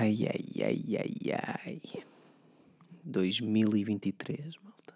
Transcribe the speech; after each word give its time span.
Ai, 0.00 0.16
ai, 0.30 0.62
ai, 0.62 0.96
ai, 0.96 1.82
ai. 1.90 2.04
2023, 3.02 4.56
malta. 4.62 4.94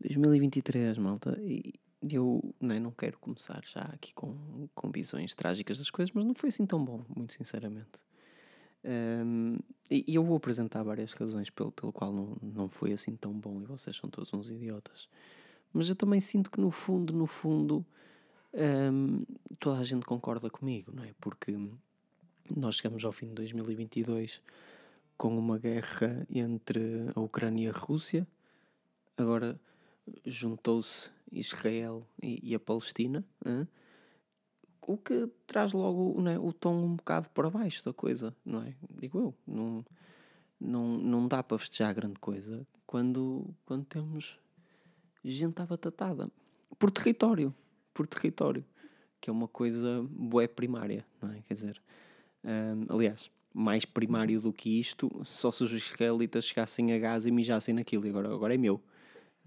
2023, 0.00 0.98
malta. 0.98 1.40
E 1.40 1.72
eu 2.02 2.42
nem 2.60 2.78
não 2.78 2.90
quero 2.90 3.18
começar 3.18 3.62
já 3.64 3.80
aqui 3.84 4.12
com, 4.12 4.68
com 4.74 4.90
visões 4.90 5.34
trágicas 5.34 5.78
das 5.78 5.88
coisas, 5.88 6.14
mas 6.14 6.26
não 6.26 6.34
foi 6.34 6.50
assim 6.50 6.66
tão 6.66 6.84
bom, 6.84 7.02
muito 7.16 7.32
sinceramente. 7.32 7.98
Um, 8.84 9.56
e, 9.90 10.04
e 10.06 10.14
eu 10.14 10.22
vou 10.22 10.36
apresentar 10.36 10.82
várias 10.82 11.14
razões 11.14 11.48
pelo, 11.48 11.72
pelo 11.72 11.90
qual 11.90 12.12
não, 12.12 12.36
não 12.42 12.68
foi 12.68 12.92
assim 12.92 13.16
tão 13.16 13.32
bom 13.32 13.62
e 13.62 13.64
vocês 13.64 13.96
são 13.96 14.10
todos 14.10 14.30
uns 14.34 14.50
idiotas. 14.50 15.08
Mas 15.72 15.88
eu 15.88 15.96
também 15.96 16.20
sinto 16.20 16.50
que 16.50 16.60
no 16.60 16.70
fundo, 16.70 17.14
no 17.14 17.26
fundo, 17.26 17.82
um, 18.92 19.24
toda 19.58 19.80
a 19.80 19.84
gente 19.84 20.04
concorda 20.04 20.50
comigo, 20.50 20.92
não 20.94 21.02
é? 21.02 21.14
Porque 21.18 21.56
nós 22.56 22.76
chegamos 22.76 23.04
ao 23.04 23.12
fim 23.12 23.28
de 23.28 23.34
2022 23.34 24.40
com 25.16 25.36
uma 25.36 25.58
guerra 25.58 26.26
entre 26.30 26.80
a 27.14 27.20
Ucrânia 27.20 27.66
e 27.66 27.68
a 27.68 27.72
Rússia. 27.72 28.26
Agora 29.16 29.60
juntou-se 30.24 31.10
Israel 31.32 32.06
e, 32.22 32.50
e, 32.50 32.54
a 32.54 32.60
Palestina, 32.60 33.24
hein? 33.44 33.68
o 34.80 34.96
que 34.96 35.28
traz 35.46 35.72
logo 35.72 36.20
né, 36.22 36.38
o 36.38 36.52
tom 36.52 36.74
um 36.82 36.96
bocado 36.96 37.28
para 37.30 37.50
baixo 37.50 37.84
da 37.84 37.92
coisa, 37.92 38.34
não 38.44 38.62
é? 38.62 38.74
Digo 38.98 39.18
eu, 39.18 39.34
não, 39.46 39.84
não, 40.58 40.96
não 40.96 41.28
dá 41.28 41.42
para 41.42 41.58
festejar 41.58 41.94
grande 41.94 42.18
coisa 42.18 42.66
quando, 42.86 43.54
quando 43.66 43.84
temos 43.84 44.38
gente 45.22 45.60
abatatada 45.60 46.30
por 46.78 46.90
território, 46.90 47.54
por 47.92 48.06
território, 48.06 48.64
que 49.20 49.28
é 49.28 49.32
uma 49.32 49.48
coisa 49.48 50.02
boa 50.08 50.48
primária, 50.48 51.04
não 51.20 51.32
é? 51.32 51.42
Quer 51.42 51.54
dizer, 51.54 51.82
um, 52.44 52.94
aliás, 52.94 53.30
mais 53.52 53.84
primário 53.84 54.40
do 54.40 54.52
que 54.52 54.78
isto, 54.78 55.10
só 55.24 55.50
se 55.50 55.64
os 55.64 55.72
israelitas 55.72 56.44
chegassem 56.44 56.92
a 56.92 56.98
Gaza 56.98 57.28
e 57.28 57.32
mijassem 57.32 57.74
naquilo, 57.74 58.06
e 58.06 58.10
agora, 58.10 58.32
agora 58.32 58.54
é 58.54 58.58
meu. 58.58 58.80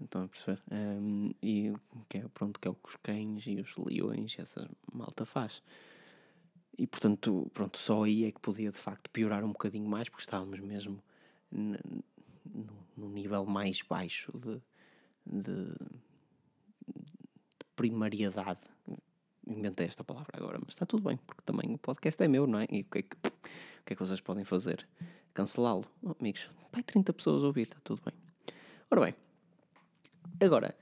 Estão 0.00 0.24
a 0.24 0.28
perceber? 0.28 0.60
Um, 0.70 1.30
e 1.42 1.72
que 2.08 2.18
é, 2.18 2.28
pronto, 2.34 2.58
que 2.58 2.66
é 2.66 2.70
o 2.70 2.74
que 2.74 2.88
os 2.88 2.96
cães 2.96 3.44
e 3.46 3.60
os 3.60 3.76
leões 3.76 4.36
essa 4.38 4.68
malta 4.92 5.24
faz. 5.24 5.62
E 6.76 6.86
portanto, 6.86 7.50
pronto, 7.54 7.78
só 7.78 8.02
aí 8.02 8.24
é 8.24 8.32
que 8.32 8.40
podia 8.40 8.70
de 8.70 8.78
facto 8.78 9.10
piorar 9.10 9.44
um 9.44 9.52
bocadinho 9.52 9.88
mais, 9.88 10.08
porque 10.08 10.22
estávamos 10.22 10.58
mesmo 10.60 11.02
no 11.50 13.08
nível 13.08 13.44
mais 13.44 13.82
baixo 13.82 14.32
de, 14.32 14.60
de, 15.26 15.66
de 16.88 17.64
primariedade 17.76 18.62
inventei 19.52 19.86
esta 19.86 20.02
palavra 20.02 20.32
agora, 20.34 20.58
mas 20.60 20.74
está 20.74 20.84
tudo 20.86 21.02
bem, 21.02 21.16
porque 21.26 21.42
também 21.44 21.74
o 21.74 21.78
podcast 21.78 22.22
é 22.22 22.28
meu, 22.28 22.46
não 22.46 22.58
é? 22.58 22.66
E 22.70 22.80
o 22.80 22.84
que 22.84 22.98
é 22.98 23.02
que, 23.02 23.16
o 23.16 23.84
que, 23.84 23.92
é 23.92 23.96
que 23.96 24.02
vocês 24.02 24.20
podem 24.20 24.44
fazer? 24.44 24.86
Cancelá-lo? 25.34 25.84
Oh, 26.02 26.14
amigos, 26.18 26.50
vai 26.72 26.82
30 26.82 27.12
pessoas 27.12 27.42
ouvir, 27.42 27.62
está 27.62 27.76
tudo 27.82 28.02
bem. 28.04 28.14
Ora 28.90 29.00
bem, 29.00 29.14
agora, 30.40 30.76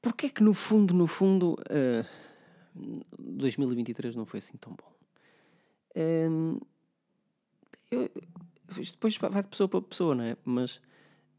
porquê 0.00 0.26
é 0.26 0.28
que 0.28 0.42
no 0.42 0.52
fundo, 0.52 0.92
no 0.92 1.06
fundo, 1.06 1.52
uh, 1.52 1.56
eh, 1.70 2.06
2023 3.18 4.14
não 4.14 4.26
foi 4.26 4.38
assim 4.38 4.56
tão 4.56 4.74
bom? 4.74 4.92
Um, 5.96 6.58
eu, 7.90 8.10
isto 8.78 8.94
depois 8.94 9.16
vai 9.16 9.42
de 9.42 9.48
pessoa 9.48 9.68
para 9.68 9.82
pessoa, 9.82 10.14
não 10.14 10.24
é? 10.24 10.36
Mas 10.44 10.80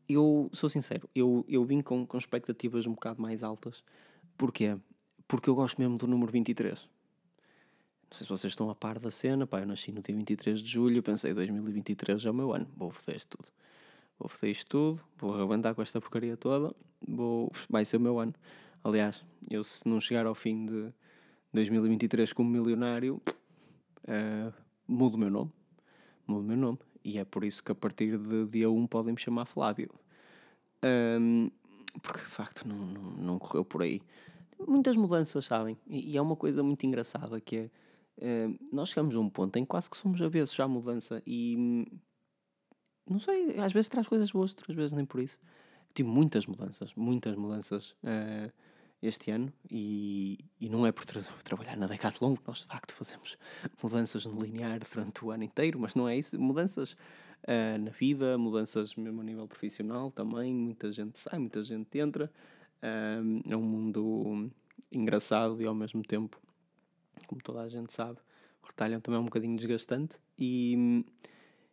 eu 0.07 0.49
sou 0.53 0.69
sincero, 0.69 1.09
eu, 1.15 1.45
eu 1.47 1.63
vim 1.65 1.81
com, 1.81 2.05
com 2.05 2.17
expectativas 2.17 2.85
um 2.85 2.93
bocado 2.93 3.21
mais 3.21 3.43
altas. 3.43 3.83
Porquê? 4.37 4.77
Porque 5.33 5.49
eu 5.49 5.55
gosto 5.55 5.81
mesmo 5.81 5.97
do 5.97 6.05
número 6.05 6.31
23. 6.31 6.79
Não 6.79 6.87
sei 8.11 8.23
se 8.23 8.29
vocês 8.29 8.51
estão 8.51 8.69
a 8.69 8.75
par 8.75 8.99
da 8.99 9.09
cena, 9.09 9.47
pá, 9.47 9.61
eu 9.61 9.65
nasci 9.65 9.91
no 9.91 9.99
dia 9.99 10.15
23 10.15 10.59
de 10.59 10.71
julho, 10.71 11.01
pensei 11.01 11.33
2023 11.33 12.23
é 12.23 12.29
o 12.29 12.33
meu 12.35 12.53
ano, 12.53 12.67
vou 12.77 12.91
foder 12.91 13.15
isto 13.15 13.35
tudo. 13.35 13.49
Vou 14.19 14.29
foder 14.29 14.51
isto 14.51 14.69
tudo, 14.69 15.01
vou 15.17 15.33
arrebentar 15.33 15.73
com 15.73 15.81
esta 15.81 15.99
porcaria 15.99 16.37
toda, 16.37 16.71
vou, 17.07 17.51
vai 17.67 17.83
ser 17.83 17.97
o 17.97 17.99
meu 17.99 18.19
ano. 18.19 18.31
Aliás, 18.83 19.25
eu 19.49 19.63
se 19.63 19.89
não 19.89 19.99
chegar 19.99 20.27
ao 20.27 20.35
fim 20.35 20.67
de 20.67 20.93
2023 21.51 22.31
como 22.31 22.51
milionário, 22.51 23.19
uh, 24.03 24.53
mudo 24.87 25.15
o 25.15 25.17
meu 25.17 25.31
nome. 25.31 25.51
Mudo 26.27 26.41
o 26.41 26.47
meu 26.47 26.57
nome. 26.57 26.77
E 27.03 27.17
é 27.17 27.25
por 27.25 27.43
isso 27.43 27.63
que 27.63 27.71
a 27.71 27.75
partir 27.75 28.19
de 28.19 28.45
dia 28.45 28.69
1 28.69 28.85
podem 28.85 29.15
me 29.15 29.19
chamar 29.19 29.47
Flávio. 29.47 29.89
Um, 30.83 31.49
porque 32.03 32.19
de 32.19 32.29
facto 32.29 32.67
não, 32.67 32.77
não, 32.77 33.01
não 33.13 33.39
correu 33.39 33.65
por 33.65 33.81
aí 33.81 33.99
muitas 34.67 34.97
mudanças, 34.97 35.45
sabem? 35.45 35.77
E, 35.87 36.11
e, 36.11 36.17
é 36.17 36.21
uma 36.21 36.35
coisa 36.35 36.63
muito 36.63 36.85
engraçada 36.85 37.39
que 37.39 37.57
é. 37.57 37.69
Uh, 38.15 38.55
nós 38.71 38.89
chegamos 38.89 39.15
a 39.15 39.19
um 39.19 39.27
ponto 39.27 39.57
em 39.57 39.63
que 39.63 39.69
quase 39.69 39.89
que 39.89 39.97
somos 39.97 40.21
avessos 40.21 40.59
à 40.59 40.67
mudança 40.67 41.21
e. 41.25 41.85
Não 43.09 43.19
sei, 43.19 43.59
às 43.59 43.73
vezes 43.73 43.89
traz 43.89 44.07
coisas 44.07 44.31
boas, 44.31 44.51
outras 44.51 44.75
vezes 44.75 44.93
nem 44.93 45.05
por 45.05 45.19
isso. 45.19 45.39
Tive 45.93 46.09
muitas 46.09 46.45
mudanças, 46.45 46.93
muitas 46.95 47.35
mudanças 47.35 47.91
uh, 48.03 48.51
este 49.01 49.31
ano 49.31 49.51
e, 49.69 50.39
e 50.59 50.69
não 50.69 50.87
é 50.87 50.91
por 50.91 51.05
tra 51.05 51.21
trabalhar 51.43 51.75
na 51.75 51.87
Decathlon 51.87 52.35
que 52.35 52.47
nós 52.47 52.59
de 52.59 52.65
facto 52.65 52.93
fazemos 52.93 53.37
mudanças 53.83 54.25
no 54.25 54.41
linear 54.41 54.79
durante 54.79 55.25
o 55.25 55.31
ano 55.31 55.43
inteiro, 55.43 55.79
mas 55.79 55.95
não 55.95 56.07
é 56.07 56.17
isso. 56.17 56.39
Mudanças 56.39 56.93
uh, 56.93 57.77
na 57.79 57.91
vida, 57.91 58.37
mudanças 58.37 58.95
mesmo 58.95 59.21
a 59.21 59.23
nível 59.23 59.47
profissional 59.47 60.09
também. 60.11 60.53
Muita 60.53 60.91
gente 60.91 61.19
sai, 61.19 61.39
muita 61.39 61.63
gente 61.63 61.97
entra 61.99 62.31
é 63.49 63.55
um 63.55 63.61
mundo 63.61 64.51
engraçado 64.91 65.61
e 65.61 65.65
ao 65.65 65.73
mesmo 65.73 66.03
tempo, 66.03 66.39
como 67.27 67.41
toda 67.41 67.61
a 67.61 67.69
gente 67.69 67.93
sabe, 67.93 68.19
o 68.61 68.67
retalho 68.67 68.99
também 69.01 69.17
é 69.17 69.21
um 69.21 69.25
bocadinho 69.25 69.55
desgastante 69.55 70.17
e, 70.37 71.05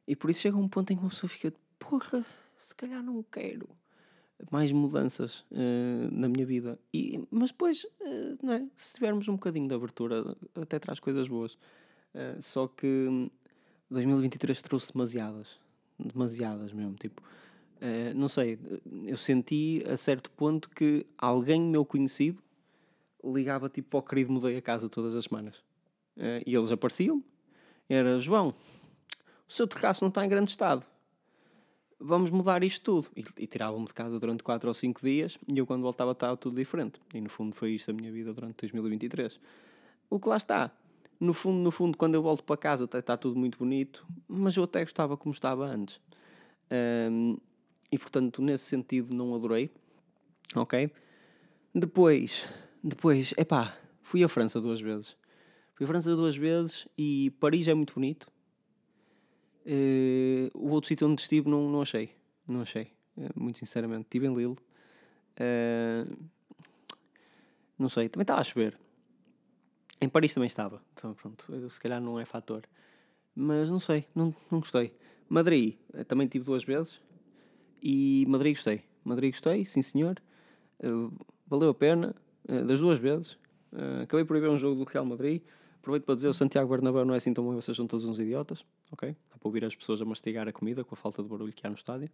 e 0.06 0.14
por 0.14 0.30
isso 0.30 0.40
chega 0.40 0.56
um 0.56 0.68
ponto 0.68 0.92
em 0.92 0.96
que 0.96 1.02
uma 1.02 1.10
pessoa 1.10 1.28
fica, 1.28 1.52
porra, 1.78 2.24
se 2.56 2.74
calhar 2.74 3.02
não 3.02 3.22
quero 3.22 3.68
mais 4.50 4.72
mudanças 4.72 5.40
uh, 5.50 6.08
na 6.12 6.28
minha 6.28 6.46
vida. 6.46 6.78
E, 6.94 7.22
mas 7.30 7.50
depois, 7.50 7.84
uh, 7.84 8.38
não 8.42 8.52
é? 8.54 8.66
se 8.74 8.94
tivermos 8.94 9.28
um 9.28 9.34
bocadinho 9.34 9.68
de 9.68 9.74
abertura, 9.74 10.36
até 10.54 10.78
traz 10.78 11.00
coisas 11.00 11.28
boas. 11.28 11.54
Uh, 12.14 12.40
só 12.40 12.66
que 12.66 13.28
2023 13.90 14.62
trouxe 14.62 14.92
demasiadas, 14.92 15.58
demasiadas 15.98 16.72
mesmo, 16.72 16.94
tipo 16.94 17.22
Uh, 17.80 18.14
não 18.14 18.28
sei, 18.28 18.58
eu 19.06 19.16
senti 19.16 19.82
a 19.88 19.96
certo 19.96 20.30
ponto 20.32 20.68
que 20.68 21.06
alguém 21.16 21.62
meu 21.62 21.82
conhecido 21.82 22.42
ligava 23.24 23.70
tipo 23.70 23.96
ao 23.96 24.02
querido 24.02 24.30
mudei 24.30 24.56
a 24.56 24.62
casa 24.62 24.88
todas 24.88 25.14
as 25.14 25.24
semanas. 25.24 25.56
Uh, 26.16 26.44
e 26.46 26.54
eles 26.54 26.70
apareciam. 26.70 27.24
Era 27.88 28.18
João, 28.20 28.54
o 29.48 29.52
seu 29.52 29.66
terraço 29.66 30.04
não 30.04 30.10
está 30.10 30.24
em 30.24 30.28
grande 30.28 30.50
estado. 30.50 30.86
Vamos 31.98 32.30
mudar 32.30 32.62
isto 32.62 32.82
tudo. 32.82 33.08
E, 33.16 33.24
e 33.42 33.46
tiravam-me 33.46 33.86
de 33.86 33.94
casa 33.94 34.20
durante 34.20 34.42
4 34.42 34.68
ou 34.68 34.74
5 34.74 35.00
dias 35.00 35.38
e 35.48 35.58
eu 35.58 35.66
quando 35.66 35.82
voltava 35.82 36.12
estava 36.12 36.36
tudo 36.36 36.56
diferente. 36.56 37.00
E 37.12 37.20
no 37.20 37.28
fundo 37.28 37.54
foi 37.54 37.72
isto 37.72 37.90
a 37.90 37.94
minha 37.94 38.12
vida 38.12 38.32
durante 38.32 38.56
2023. 38.60 39.40
O 40.08 40.20
que 40.20 40.28
lá 40.28 40.36
está. 40.36 40.70
No 41.18 41.34
fundo, 41.34 41.58
no 41.58 41.70
fundo, 41.70 41.98
quando 41.98 42.14
eu 42.14 42.22
volto 42.22 42.42
para 42.44 42.56
casa 42.56 42.84
está, 42.84 42.98
está 42.98 43.16
tudo 43.16 43.38
muito 43.38 43.58
bonito, 43.58 44.06
mas 44.26 44.56
eu 44.56 44.64
até 44.64 44.80
gostava 44.80 45.16
como 45.16 45.32
estava 45.32 45.66
antes. 45.66 46.00
Um, 47.10 47.36
e 47.90 47.98
portanto, 47.98 48.40
nesse 48.42 48.64
sentido, 48.64 49.14
não 49.14 49.34
adorei. 49.34 49.70
Ok? 50.54 50.90
Depois, 51.74 52.48
depois, 52.82 53.32
epá, 53.36 53.76
fui 54.02 54.24
à 54.24 54.28
França 54.28 54.60
duas 54.60 54.80
vezes. 54.80 55.16
Fui 55.74 55.84
à 55.84 55.86
França 55.86 56.14
duas 56.14 56.36
vezes 56.36 56.88
e 56.96 57.30
Paris 57.38 57.68
é 57.68 57.74
muito 57.74 57.94
bonito. 57.94 58.30
Uh, 59.66 60.50
o 60.54 60.70
outro 60.70 60.88
sítio 60.88 61.06
onde 61.06 61.20
estive 61.22 61.48
não, 61.48 61.70
não 61.70 61.82
achei. 61.82 62.14
Não 62.46 62.62
achei, 62.62 62.92
uh, 63.16 63.30
muito 63.40 63.58
sinceramente. 63.58 64.02
Estive 64.02 64.26
em 64.26 64.34
Lille. 64.34 64.56
Uh, 65.38 66.16
não 67.78 67.88
sei, 67.88 68.08
também 68.08 68.24
estava 68.24 68.40
a 68.40 68.44
chover. 68.44 68.78
Em 70.00 70.08
Paris 70.08 70.34
também 70.34 70.46
estava. 70.46 70.82
Então, 70.92 71.14
pronto, 71.14 71.70
se 71.70 71.80
calhar 71.80 72.00
não 72.00 72.18
é 72.18 72.24
fator. 72.24 72.62
Mas 73.34 73.70
não 73.70 73.78
sei, 73.78 74.06
não, 74.14 74.34
não 74.50 74.60
gostei. 74.60 74.94
Madrid, 75.28 75.76
também 76.08 76.26
tive 76.26 76.44
duas 76.44 76.64
vezes. 76.64 77.00
E 77.82 78.24
Madrid 78.28 78.54
gostei. 78.54 78.82
Madrid 79.04 79.32
gostei, 79.32 79.64
sim 79.64 79.82
senhor. 79.82 80.20
Uh, 80.82 81.12
valeu 81.46 81.70
a 81.70 81.74
pena, 81.74 82.14
uh, 82.48 82.64
das 82.64 82.80
duas 82.80 82.98
vezes. 82.98 83.32
Uh, 83.72 84.02
acabei 84.02 84.24
por 84.24 84.36
ir 84.36 84.40
ver 84.40 84.50
um 84.50 84.58
jogo 84.58 84.84
do 84.84 84.90
Real 84.90 85.04
Madrid. 85.04 85.42
Aproveito 85.78 86.04
para 86.04 86.14
dizer, 86.14 86.28
o 86.28 86.34
Santiago 86.34 86.68
Bernabéu 86.70 87.04
não 87.04 87.14
é 87.14 87.16
assim 87.16 87.32
tão 87.32 87.42
bom, 87.42 87.54
vocês 87.54 87.76
são 87.76 87.86
todos 87.86 88.04
uns 88.04 88.18
idiotas, 88.18 88.64
ok? 88.92 89.16
Dá 89.30 89.38
para 89.38 89.48
ouvir 89.48 89.64
as 89.64 89.74
pessoas 89.74 90.02
a 90.02 90.04
mastigar 90.04 90.46
a 90.46 90.52
comida 90.52 90.84
com 90.84 90.94
a 90.94 90.96
falta 90.96 91.22
de 91.22 91.28
barulho 91.28 91.52
que 91.52 91.66
há 91.66 91.70
no 91.70 91.76
estádio. 91.76 92.10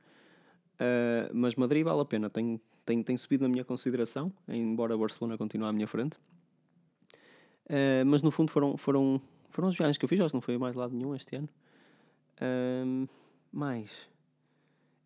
Mas 1.34 1.56
Madrid 1.56 1.82
vale 1.82 2.00
a 2.00 2.04
pena, 2.04 2.30
tem, 2.30 2.60
tem, 2.84 3.02
tem 3.02 3.16
subido 3.16 3.42
na 3.42 3.48
minha 3.48 3.64
consideração, 3.64 4.32
embora 4.46 4.96
Barcelona 4.96 5.36
continue 5.36 5.66
à 5.66 5.72
minha 5.72 5.88
frente. 5.88 6.16
Mas 8.06 8.22
no 8.22 8.30
fundo 8.30 8.52
foram, 8.52 8.76
foram, 8.76 9.20
foram 9.50 9.66
as 9.66 9.76
viagens 9.76 9.98
que 9.98 10.04
eu 10.04 10.08
fiz, 10.08 10.20
acho 10.20 10.28
que 10.28 10.34
não 10.34 10.40
foi 10.40 10.56
mais 10.58 10.76
lado 10.76 10.94
nenhum 10.94 11.12
este 11.16 11.34
ano. 11.34 11.48
Uh, 12.36 13.08
mais 13.50 13.90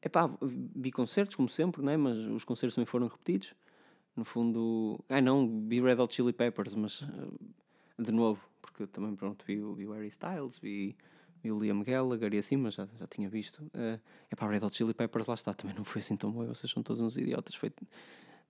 é 0.02 0.08
pá, 0.08 0.30
vi 0.40 0.90
concertos, 0.90 1.36
como 1.36 1.48
sempre, 1.48 1.82
né? 1.82 1.96
mas 1.96 2.16
os 2.16 2.44
concertos 2.44 2.74
também 2.74 2.86
foram 2.86 3.06
repetidos. 3.06 3.54
No 4.16 4.24
fundo, 4.24 5.02
ai 5.08 5.20
não, 5.20 5.66
vi 5.66 5.80
Red 5.80 6.00
Hot 6.00 6.14
Chili 6.14 6.32
Peppers, 6.32 6.74
mas 6.74 7.00
uh, 7.02 7.38
de 7.98 8.12
novo, 8.12 8.44
porque 8.60 8.86
também 8.86 9.14
pronto, 9.14 9.44
vi, 9.46 9.56
vi 9.56 9.86
o 9.86 9.92
Harry 9.92 10.08
Styles, 10.08 10.58
vi, 10.58 10.96
e 11.42 11.50
o 11.50 11.58
Liam 11.58 11.82
Gallagher 11.82 12.34
e 12.34 12.38
assim, 12.38 12.56
mas 12.56 12.74
já, 12.74 12.86
já 12.98 13.06
tinha 13.06 13.28
visto. 13.28 13.70
É 13.72 13.98
a 14.36 14.46
Red 14.46 14.64
Hot 14.64 14.76
Chili 14.76 14.92
Peppers, 14.92 15.26
lá 15.26 15.34
está, 15.34 15.54
também 15.54 15.76
não 15.76 15.84
foi 15.84 16.00
assim 16.00 16.16
tão 16.16 16.30
bom, 16.30 16.44
vocês 16.46 16.70
são 16.70 16.82
todos 16.82 17.00
uns 17.00 17.16
idiotas, 17.16 17.54
foi, 17.54 17.72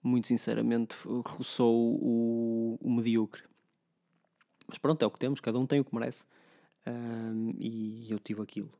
muito 0.02 0.28
sinceramente, 0.28 0.96
roçou 1.26 1.98
o, 2.00 2.78
o 2.80 2.90
medíocre. 2.90 3.42
Mas 4.66 4.78
pronto, 4.78 5.02
é 5.02 5.06
o 5.06 5.10
que 5.10 5.18
temos, 5.18 5.40
cada 5.40 5.58
um 5.58 5.66
tem 5.66 5.80
o 5.80 5.84
que 5.84 5.94
merece. 5.94 6.24
Um, 6.86 7.54
e 7.58 8.10
eu 8.10 8.18
tive 8.18 8.40
aquilo. 8.40 8.72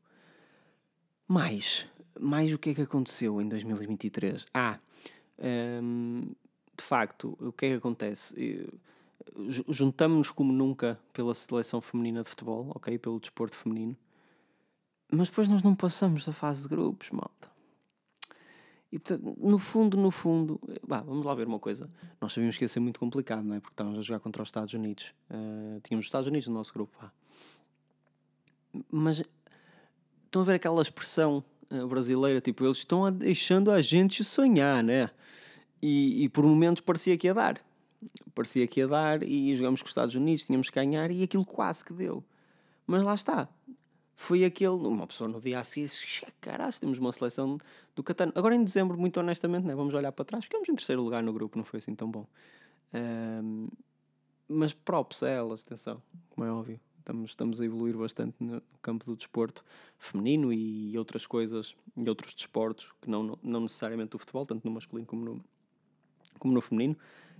Mais, 1.27 1.85
mais 2.19 2.53
o 2.53 2.57
que 2.57 2.71
é 2.71 2.73
que 2.73 2.81
aconteceu 2.81 3.41
em 3.41 3.47
2023? 3.47 4.45
Ah, 4.53 4.79
um, 5.81 6.31
de 6.77 6.83
facto, 6.83 7.37
o 7.39 7.51
que 7.51 7.65
é 7.65 7.69
que 7.69 7.75
acontece? 7.75 8.69
Juntamos-nos 9.69 10.31
como 10.31 10.51
nunca 10.51 10.99
pela 11.13 11.33
seleção 11.33 11.81
feminina 11.81 12.23
de 12.23 12.29
futebol, 12.29 12.71
ok? 12.75 12.97
Pelo 12.97 13.19
desporto 13.19 13.55
feminino. 13.55 13.95
Mas 15.11 15.29
depois 15.29 15.49
nós 15.49 15.61
não 15.61 15.75
passamos 15.75 16.25
da 16.25 16.33
fase 16.33 16.63
de 16.63 16.69
grupos, 16.69 17.09
malta. 17.11 17.51
E 18.91 18.99
portanto, 18.99 19.37
no 19.39 19.57
fundo, 19.57 19.97
no 19.97 20.11
fundo, 20.11 20.59
bah, 20.85 21.01
vamos 21.01 21.25
lá 21.25 21.33
ver 21.33 21.47
uma 21.47 21.59
coisa. 21.59 21.89
Nós 22.19 22.33
sabíamos 22.33 22.57
que 22.57 22.63
ia 22.65 22.67
ser 22.67 22.81
muito 22.81 22.99
complicado, 22.99 23.43
não 23.43 23.55
é? 23.55 23.59
Porque 23.59 23.73
estávamos 23.73 23.99
a 23.99 24.01
jogar 24.01 24.19
contra 24.19 24.43
os 24.43 24.49
Estados 24.49 24.73
Unidos. 24.73 25.13
Uh, 25.29 25.79
tínhamos 25.81 26.03
os 26.03 26.07
Estados 26.07 26.27
Unidos 26.27 26.47
no 26.49 26.53
nosso 26.53 26.73
grupo, 26.73 26.97
pá. 26.97 27.11
Mas 28.89 29.23
estão 30.25 30.41
a 30.41 30.45
ver 30.45 30.55
aquela 30.55 30.81
expressão 30.81 31.43
brasileira, 31.87 32.41
tipo, 32.41 32.65
eles 32.65 32.77
estão 32.77 33.05
a, 33.05 33.09
deixando 33.09 33.71
a 33.71 33.81
gente 33.81 34.23
sonhar, 34.23 34.83
né? 34.83 35.09
E, 35.81 36.23
e 36.23 36.29
por 36.29 36.45
momentos 36.45 36.81
parecia 36.81 37.17
que 37.17 37.27
ia 37.27 37.33
dar. 37.33 37.61
Parecia 38.33 38.67
que 38.67 38.79
ia 38.79 38.87
dar 38.87 39.23
e 39.23 39.55
jogamos 39.55 39.81
com 39.81 39.85
os 39.85 39.91
Estados 39.91 40.15
Unidos, 40.15 40.45
tínhamos 40.45 40.69
que 40.69 40.75
ganhar 40.75 41.11
e 41.11 41.23
aquilo 41.23 41.45
quase 41.45 41.83
que 41.83 41.93
deu. 41.93 42.23
Mas 42.85 43.03
lá 43.03 43.13
está 43.13 43.49
foi 44.21 44.45
aquele. 44.45 44.69
Uma 44.69 45.07
pessoa 45.07 45.27
no 45.27 45.41
dia 45.41 45.59
assim, 45.59 45.85
caralho, 46.39 46.73
temos 46.79 46.99
uma 46.99 47.11
seleção 47.11 47.57
do 47.95 48.03
Catano. 48.03 48.31
Agora 48.35 48.55
em 48.55 48.63
dezembro, 48.63 48.97
muito 48.97 49.19
honestamente, 49.19 49.65
né, 49.65 49.73
vamos 49.73 49.93
olhar 49.93 50.11
para 50.11 50.23
trás, 50.23 50.45
ficamos 50.45 50.69
em 50.69 50.75
terceiro 50.75 51.01
lugar 51.01 51.23
no 51.23 51.33
grupo, 51.33 51.57
não 51.57 51.65
foi 51.65 51.79
assim 51.79 51.95
tão 51.95 52.09
bom. 52.09 52.27
Um, 52.93 53.67
mas 54.47 54.73
props 54.73 55.23
a 55.23 55.29
elas, 55.29 55.61
atenção, 55.61 56.01
como 56.29 56.45
é 56.45 56.51
óbvio. 56.51 56.79
Estamos, 57.01 57.31
estamos 57.31 57.59
a 57.59 57.65
evoluir 57.65 57.97
bastante 57.97 58.35
no 58.39 58.61
campo 58.81 59.05
do 59.05 59.15
desporto 59.15 59.65
feminino 59.97 60.53
e 60.53 60.97
outras 60.97 61.25
coisas, 61.25 61.75
e 61.97 62.07
outros 62.07 62.33
desportos, 62.33 62.91
que 63.01 63.09
não, 63.09 63.37
não 63.43 63.61
necessariamente 63.61 64.15
o 64.15 64.19
futebol, 64.19 64.45
tanto 64.45 64.65
no 64.65 64.71
masculino 64.71 65.07
como 65.07 65.25
no, 65.25 65.43
como 66.39 66.53
no 66.53 66.61
feminino 66.61 66.95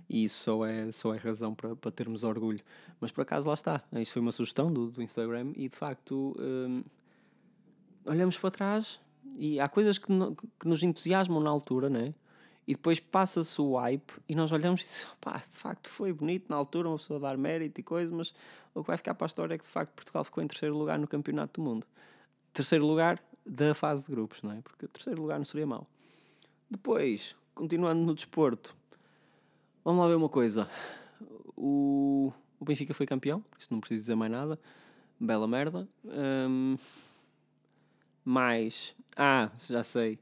e 0.08 0.24
isso 0.24 0.44
só 0.44 0.66
é, 0.66 0.92
só 0.92 1.14
é 1.14 1.16
razão 1.16 1.54
para, 1.54 1.74
para 1.74 1.90
termos 1.90 2.22
orgulho. 2.22 2.60
Mas 3.00 3.10
por 3.10 3.22
acaso 3.22 3.48
lá 3.48 3.54
está, 3.54 3.82
isto 3.94 4.12
foi 4.12 4.22
uma 4.22 4.32
sugestão 4.32 4.72
do, 4.72 4.90
do 4.90 5.02
Instagram 5.02 5.52
e 5.56 5.68
de 5.68 5.76
facto 5.76 6.36
hum, 6.38 6.84
olhamos 8.04 8.36
para 8.36 8.50
trás 8.50 9.00
e 9.38 9.58
há 9.58 9.68
coisas 9.68 9.98
que, 9.98 10.12
no, 10.12 10.36
que 10.36 10.66
nos 10.68 10.82
entusiasmam 10.82 11.40
na 11.40 11.50
altura, 11.50 11.88
né? 11.88 12.14
E 12.66 12.74
depois 12.74 13.00
passa-se 13.00 13.60
o 13.60 13.76
hype 13.76 14.12
e 14.28 14.34
nós 14.34 14.52
olhamos 14.52 14.82
e 14.82 14.84
dizemos, 14.84 15.16
pá, 15.20 15.38
de 15.38 15.58
facto 15.58 15.88
foi 15.88 16.12
bonito 16.12 16.48
na 16.48 16.56
altura, 16.56 16.88
uma 16.88 16.96
pessoa 16.96 17.18
dar 17.18 17.36
mérito 17.36 17.80
e 17.80 17.82
coisa, 17.82 18.14
mas 18.14 18.32
o 18.72 18.82
que 18.82 18.86
vai 18.86 18.96
ficar 18.96 19.14
para 19.14 19.24
a 19.24 19.28
história 19.28 19.54
é 19.54 19.58
que 19.58 19.64
de 19.64 19.70
facto 19.70 19.92
Portugal 19.92 20.24
ficou 20.24 20.42
em 20.42 20.46
terceiro 20.46 20.76
lugar 20.76 20.98
no 20.98 21.08
Campeonato 21.08 21.60
do 21.60 21.68
Mundo. 21.68 21.86
Terceiro 22.52 22.86
lugar 22.86 23.22
da 23.44 23.74
fase 23.74 24.06
de 24.06 24.12
grupos, 24.12 24.42
não 24.42 24.52
é? 24.52 24.60
Porque 24.60 24.84
o 24.84 24.88
terceiro 24.88 25.20
lugar 25.20 25.38
não 25.38 25.44
seria 25.44 25.66
mau. 25.66 25.86
Depois, 26.70 27.34
continuando 27.54 28.02
no 28.02 28.14
desporto, 28.14 28.76
Vamos 29.84 30.00
lá 30.00 30.08
ver 30.08 30.14
uma 30.14 30.28
coisa. 30.28 30.68
O, 31.56 32.32
o 32.60 32.64
Benfica 32.64 32.94
foi 32.94 33.04
campeão, 33.04 33.44
isso 33.58 33.66
não 33.68 33.80
preciso 33.80 34.02
dizer 34.02 34.14
mais 34.14 34.30
nada. 34.30 34.58
Bela 35.18 35.48
merda. 35.48 35.88
Um. 36.04 36.76
Ah, 39.16 39.50
já 39.68 39.82
sei. 39.82 40.20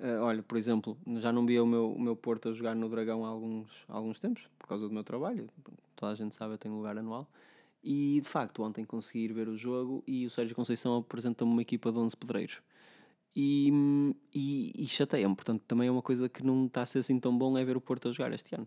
Uh, 0.00 0.22
olha, 0.22 0.42
por 0.42 0.56
exemplo, 0.56 0.96
já 1.18 1.30
não 1.30 1.44
via 1.44 1.62
o 1.62 1.66
meu, 1.66 1.92
o 1.92 2.00
meu 2.00 2.16
Porto 2.16 2.48
a 2.48 2.52
jogar 2.52 2.74
no 2.74 2.88
Dragão 2.88 3.24
há 3.24 3.28
alguns, 3.28 3.70
há 3.86 3.94
alguns 3.94 4.18
tempos, 4.18 4.48
por 4.58 4.66
causa 4.66 4.88
do 4.88 4.94
meu 4.94 5.04
trabalho. 5.04 5.46
Toda 5.94 6.12
a 6.12 6.14
gente 6.14 6.34
sabe, 6.34 6.54
eu 6.54 6.58
tenho 6.58 6.74
lugar 6.74 6.96
anual. 6.96 7.28
E 7.84 8.20
de 8.22 8.28
facto, 8.28 8.62
ontem 8.62 8.84
consegui 8.84 9.24
ir 9.24 9.32
ver 9.34 9.48
o 9.48 9.56
jogo 9.56 10.02
e 10.06 10.24
o 10.24 10.30
Sérgio 10.30 10.56
Conceição 10.56 10.96
apresenta-me 10.96 11.50
uma 11.50 11.62
equipa 11.62 11.92
de 11.92 11.98
11 11.98 12.16
pedreiros 12.16 12.62
e, 13.34 13.70
e, 14.34 14.72
e 14.74 14.86
chateia-me. 14.86 15.34
Portanto, 15.34 15.62
também 15.66 15.88
é 15.88 15.90
uma 15.90 16.02
coisa 16.02 16.28
que 16.28 16.44
não 16.44 16.66
está 16.66 16.82
a 16.82 16.86
ser 16.86 17.00
assim 17.00 17.18
tão 17.18 17.36
bom 17.36 17.56
é 17.56 17.64
ver 17.64 17.76
o 17.76 17.80
Porto 17.80 18.08
a 18.08 18.12
jogar 18.12 18.32
este 18.32 18.54
ano. 18.54 18.66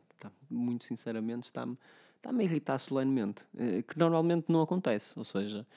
Muito 0.50 0.85
sinceramente, 0.85 1.47
está-me 1.47 1.77
está 2.18 2.30
a 2.30 2.44
irritar 2.44 2.80
solenemente. 2.80 3.44
Eh, 3.57 3.81
que 3.81 3.97
normalmente 4.00 4.45
não 4.50 4.62
acontece. 4.62 5.18
Ou 5.18 5.25
seja, 5.25 5.68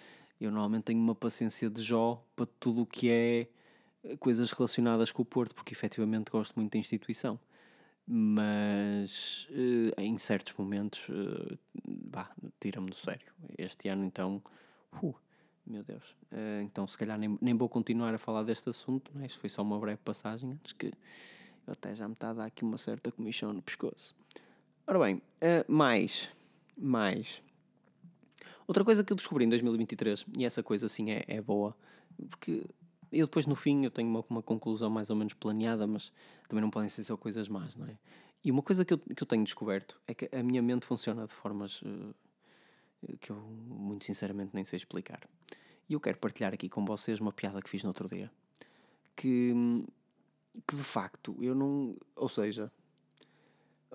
eu 0.41 0.51
normalmente 0.51 0.85
tenho 0.85 1.01
uma 1.01 1.15
paciência 1.15 1.69
de 1.69 1.83
Jó 1.83 2.25
para 2.37 2.47
tudo 2.61 2.83
o 2.83 2.87
que 2.87 3.11
é 3.11 3.49
coisas 4.19 4.51
relacionadas 4.51 5.13
com 5.13 5.23
o 5.23 5.25
Porto, 5.25 5.55
porque 5.55 5.75
efetivamente 5.75 6.31
gosto 6.31 6.55
muito 6.57 6.73
da 6.73 6.79
instituição. 6.79 7.39
Mas 8.07 9.49
eh, 9.51 10.03
em 10.03 10.17
certos 10.17 10.55
momentos, 10.57 11.09
tira-me 12.61 12.89
do 12.89 12.95
sério. 12.95 13.33
Este 13.59 13.89
ano, 13.89 14.05
então, 14.05 14.41
uh, 15.03 15.15
meu 15.67 15.83
Deus. 15.83 16.05
Uh, 16.31 16.63
então, 16.63 16.87
se 16.87 16.97
calhar, 16.97 17.19
nem, 17.19 17.37
nem 17.41 17.55
vou 17.55 17.69
continuar 17.69 18.15
a 18.15 18.19
falar 18.19 18.45
deste 18.45 18.69
assunto, 18.69 19.11
mas 19.13 19.35
é? 19.35 19.39
foi 19.39 19.51
só 19.51 19.63
uma 19.63 19.79
breve 19.81 20.01
passagem, 20.05 20.53
antes 20.53 20.73
que 20.73 20.93
eu 21.67 21.73
até 21.73 21.97
já 21.97 22.07
me 22.07 22.15
está 22.15 22.31
a 22.31 22.35
dar 22.35 22.45
aqui 22.45 22.63
uma 22.63 22.79
certa 22.79 23.11
comichão 23.11 23.53
no 23.53 23.61
pescoço. 23.61 24.15
Ora 24.87 25.01
bem, 25.01 25.21
mais, 25.67 26.31
mais. 26.79 27.43
Outra 28.69 28.85
coisa 28.85 29.03
que 29.03 29.13
eu 29.13 29.17
descobri 29.17 29.45
em 29.45 29.49
2023, 29.49 30.27
e 30.39 30.45
essa 30.45 30.63
coisa 30.63 30.87
assim 30.87 31.11
é, 31.11 31.25
é 31.27 31.41
boa, 31.41 31.77
porque 32.31 32.65
eu 33.19 33.27
depois 33.27 33.47
no 33.47 33.55
fim 33.55 33.85
eu 33.85 33.91
tenho 33.91 34.09
uma, 34.09 34.25
uma 34.29 34.43
conclusão 34.43 34.91
mais 34.91 35.11
ou 35.11 35.17
menos 35.17 35.35
planeada, 35.35 35.87
mas 35.87 36.13
também 36.49 36.63
não 36.63 36.71
podem 36.71 36.89
ser 36.89 37.05
só 37.05 37.17
coisas 37.17 37.49
más, 37.49 37.77
não 37.77 37.87
é? 37.87 37.97
E 38.45 38.51
uma 38.51 38.63
coisa 38.63 38.85
que 38.85 38.95
eu, 38.95 38.99
que 38.99 39.23
eu 39.23 39.27
tenho 39.27 39.43
descoberto 39.43 40.01
é 40.07 40.15
que 40.15 40.29
a 40.35 40.43
minha 40.43 40.63
mente 40.63 40.87
funciona 40.87 41.27
de 41.27 41.33
formas 41.33 41.83
uh, 41.83 42.15
que 43.21 43.31
eu 43.31 43.37
muito 43.37 44.05
sinceramente 44.05 44.51
nem 44.55 44.65
sei 44.65 44.77
explicar. 44.77 45.21
E 45.89 45.95
eu 45.95 46.01
quero 46.01 46.19
partilhar 46.19 46.53
aqui 46.53 46.69
com 46.69 46.85
vocês 46.85 47.21
uma 47.21 47.33
piada 47.33 47.61
que 47.63 47.71
fiz 47.71 47.83
no 47.83 47.91
outro 47.91 48.09
dia. 48.09 48.31
Que, 49.15 49.53
que 50.67 50.77
de 50.77 50.83
facto 50.83 51.37
eu 51.41 51.55
não. 51.55 51.97
Ou 52.15 52.29
seja, 52.29 52.71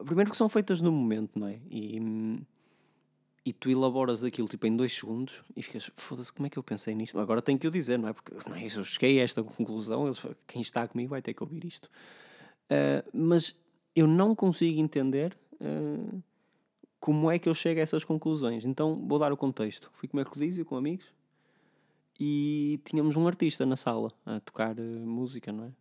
primeiro 0.05 0.31
que 0.31 0.37
são 0.37 0.49
feitas 0.49 0.81
no 0.81 0.91
momento, 0.91 1.39
não 1.39 1.47
é? 1.47 1.59
E, 1.69 1.99
e 3.43 3.51
tu 3.51 3.69
elaboras 3.69 4.23
aquilo 4.23 4.47
tipo 4.47 4.67
em 4.67 4.75
dois 4.75 4.95
segundos 4.95 5.41
e 5.55 5.63
ficas, 5.63 5.89
foda-se, 5.95 6.31
como 6.31 6.45
é 6.45 6.49
que 6.49 6.57
eu 6.57 6.63
pensei 6.63 6.93
nisto? 6.93 7.19
Agora 7.19 7.41
tenho 7.41 7.57
que 7.57 7.67
o 7.67 7.71
dizer, 7.71 7.97
não 7.97 8.09
é? 8.09 8.13
Porque 8.13 8.33
não 8.47 8.55
é, 8.55 8.65
eu 8.65 8.83
cheguei 8.83 9.19
a 9.19 9.23
esta 9.23 9.43
conclusão, 9.43 10.05
eles, 10.05 10.21
quem 10.47 10.61
está 10.61 10.87
comigo 10.87 11.09
vai 11.09 11.21
ter 11.21 11.33
que 11.33 11.41
ouvir 11.41 11.65
isto. 11.65 11.89
Uh, 12.65 13.03
mas 13.13 13.55
eu 13.95 14.07
não 14.07 14.35
consigo 14.35 14.79
entender. 14.79 15.37
Uh, 15.59 16.21
como 16.99 17.31
é 17.31 17.39
que 17.39 17.49
eu 17.49 17.55
chego 17.55 17.79
a 17.79 17.83
essas 17.83 18.03
conclusões? 18.03 18.63
Então 18.63 18.95
vou 19.07 19.17
dar 19.17 19.33
o 19.33 19.37
contexto. 19.37 19.89
Fui 19.93 20.07
comer 20.07 20.27
rodízio 20.27 20.63
com 20.63 20.75
amigos 20.75 21.05
e 22.19 22.79
tínhamos 22.85 23.17
um 23.17 23.25
artista 23.25 23.65
na 23.65 23.75
sala 23.75 24.13
a 24.23 24.39
tocar 24.39 24.79
uh, 24.79 24.83
música, 24.83 25.51
não 25.51 25.65
é? 25.65 25.71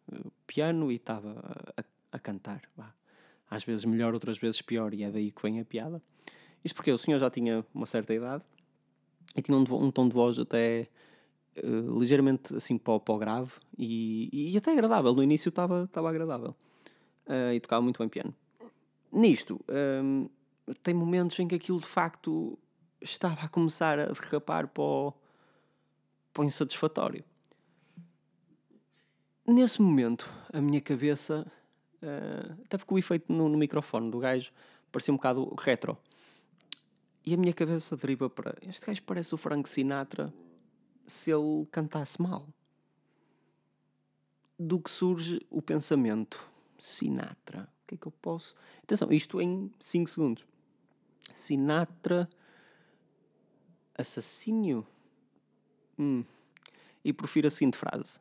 Piano 0.47 0.91
e 0.91 0.97
estava 0.97 1.63
a, 1.77 1.85
a, 2.11 2.19
cantar. 2.19 2.63
Vá. 2.75 2.95
Às 3.51 3.65
vezes 3.65 3.85
melhor, 3.85 4.15
outras 4.15 4.39
vezes 4.39 4.63
pior, 4.63 4.95
e 4.95 5.03
é 5.03 5.11
daí 5.11 5.31
que 5.31 5.43
vem 5.43 5.61
a 5.61 5.65
piada. 5.65 6.03
Isto 6.65 6.75
porque 6.77 6.93
o 6.93 6.99
senhor 6.99 7.19
já 7.19 7.31
tinha 7.31 7.65
uma 7.75 7.87
certa 7.87 8.13
idade 8.13 8.45
e 9.37 9.43
tinha 9.43 9.57
um, 9.57 9.63
um 9.63 9.91
tom 9.91 10.09
de 10.09 10.15
voz 10.15 10.39
até 10.39 10.89
uh, 11.63 11.99
ligeiramente 11.99 12.55
assim 12.55 12.79
o, 12.79 13.19
grave 13.19 13.53
e, 13.79 14.53
e, 14.53 14.57
até 14.57 14.73
agradável. 14.73 15.15
No 15.15 15.23
início 15.23 15.49
estava 15.49 16.09
agradável 16.09 16.55
e 17.55 17.61
tocava 17.61 17.81
muito 17.81 17.99
bem 17.99 18.09
piano. 18.09 18.35
Nisto. 19.13 19.61
Um, 19.69 20.29
tem 20.83 20.95
momentos 20.95 21.39
em 21.39 21.49
que 21.49 21.55
aquilo 21.55 21.81
de 21.81 21.87
facto 21.87 22.59
estava 23.01 23.47
a 23.47 23.49
começar 23.49 23.99
a 23.99 24.07
derrapar 24.07 24.69
para 24.69 24.83
o, 24.83 25.13
para 26.33 26.43
o 26.43 26.45
insatisfatório. 26.45 27.25
Nesse 29.47 29.83
momento, 29.83 30.31
a 30.53 30.61
minha 30.61 30.81
cabeça, 30.81 31.51
uh, 32.03 32.53
até 32.65 32.79
porque 32.79 32.95
o 32.95 32.99
efeito 32.99 33.33
no, 33.33 33.49
no, 33.49 33.59
microfone 33.59 34.11
do 34.11 34.19
gajo 34.19 34.53
parecia 34.93 35.13
um 35.13 35.17
bocado 35.17 35.55
retro, 35.59 35.99
e 37.25 37.35
a 37.35 37.37
minha 37.37 37.53
cabeça 37.53 37.97
deriva 37.97 38.31
para 38.31 38.57
este 38.67 38.87
gajo 38.87 39.03
parece 39.03 39.35
o 39.35 39.39
Frank 39.39 39.69
Sinatra 39.69 40.33
se 41.07 41.31
ele 41.31 41.67
cantasse 41.71 42.21
mal. 42.21 42.47
Do 44.59 44.81
que 44.81 44.91
surge 44.91 45.41
o 45.51 45.61
pensamento: 45.61 46.49
Sinatra, 46.79 47.69
o 47.83 47.87
que 47.87 47.95
é 47.95 47.99
que 47.99 48.07
eu 48.07 48.13
posso. 48.13 48.55
Atenção, 48.83 49.11
isto 49.13 49.41
em 49.41 49.71
5 49.81 50.11
segundos. 50.11 50.47
Sinatra. 51.35 52.29
Assassínio? 53.97 54.87
Hum. 55.99 56.25
E 57.05 57.13
profiro 57.13 57.49
a 57.49 57.51
seguinte 57.51 57.77
frase: 57.77 58.19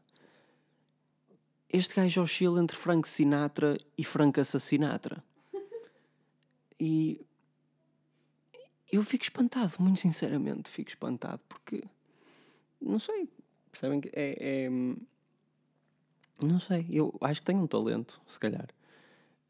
Este 1.70 1.96
gajo 1.96 2.22
oscila 2.22 2.62
entre 2.62 2.76
Frank 2.76 3.08
Sinatra 3.08 3.78
e 3.98 4.04
Frank 4.04 4.40
Assassinatra. 4.40 5.24
E. 6.80 7.26
Eu 8.92 9.04
fico 9.04 9.24
espantado, 9.24 9.74
muito 9.80 10.00
sinceramente, 10.00 10.70
fico 10.70 10.90
espantado, 10.90 11.42
porque. 11.48 11.84
Não 12.82 13.00
sei. 13.00 13.30
Percebem 13.72 14.02
que 14.02 14.10
é, 14.14 14.66
é. 14.66 14.70
Não 16.42 16.58
sei, 16.58 16.88
eu 16.90 17.14
acho 17.22 17.42
que 17.42 17.46
tenho 17.46 17.62
um 17.62 17.68
talento, 17.68 18.22
se 18.28 18.40
calhar. 18.40 18.68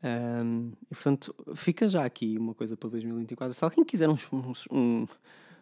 Um, 0.02 0.72
e 0.90 0.96
portanto, 0.96 1.36
fica 1.56 1.88
já 1.88 2.04
aqui 2.04 2.38
uma 2.38 2.54
coisa 2.54 2.76
para 2.76 2.90
2024. 2.90 3.54
Se 3.54 3.64
alguém 3.64 3.84
quiser 3.84 4.10
um, 4.10 4.16
um, 4.72 5.08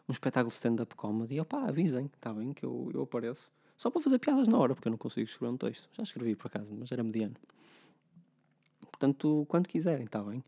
um 0.07 0.11
espetáculo 0.11 0.51
stand-up 0.51 0.95
comedy, 0.95 1.39
opá, 1.39 1.67
avisem, 1.67 2.05
está 2.05 2.33
bem, 2.33 2.53
que 2.53 2.65
eu, 2.65 2.89
eu 2.93 3.01
apareço. 3.03 3.51
Só 3.75 3.91
para 3.91 4.01
fazer 4.01 4.19
piadas 4.19 4.47
na 4.47 4.57
hora, 4.57 4.73
porque 4.73 4.87
eu 4.87 4.91
não 4.91 4.97
consigo 4.97 5.27
escrever 5.29 5.53
um 5.53 5.57
texto. 5.57 5.89
Já 5.93 6.03
escrevi 6.03 6.35
por 6.35 6.47
acaso, 6.47 6.73
mas 6.73 6.91
era 6.91 7.03
mediano. 7.03 7.35
Portanto, 8.89 9.45
quando 9.47 9.67
quiserem, 9.67 10.05
está 10.05 10.23
bem. 10.23 10.43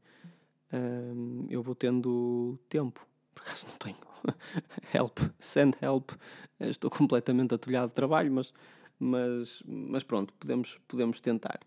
Um, 0.71 1.45
eu 1.49 1.61
vou 1.61 1.75
tendo 1.75 2.57
tempo. 2.67 3.05
Por 3.39 3.47
acaso 3.47 3.67
não 3.67 3.77
tenho. 3.77 3.97
help, 4.93 5.19
send 5.39 5.77
help. 5.81 6.11
Estou 6.59 6.91
completamente 6.91 7.53
atolhado 7.53 7.87
de 7.87 7.93
trabalho, 7.93 8.31
mas, 8.31 8.53
mas, 8.99 9.63
mas 9.65 10.03
pronto, 10.03 10.33
podemos, 10.33 10.77
podemos 10.87 11.21
tentar. 11.21 11.59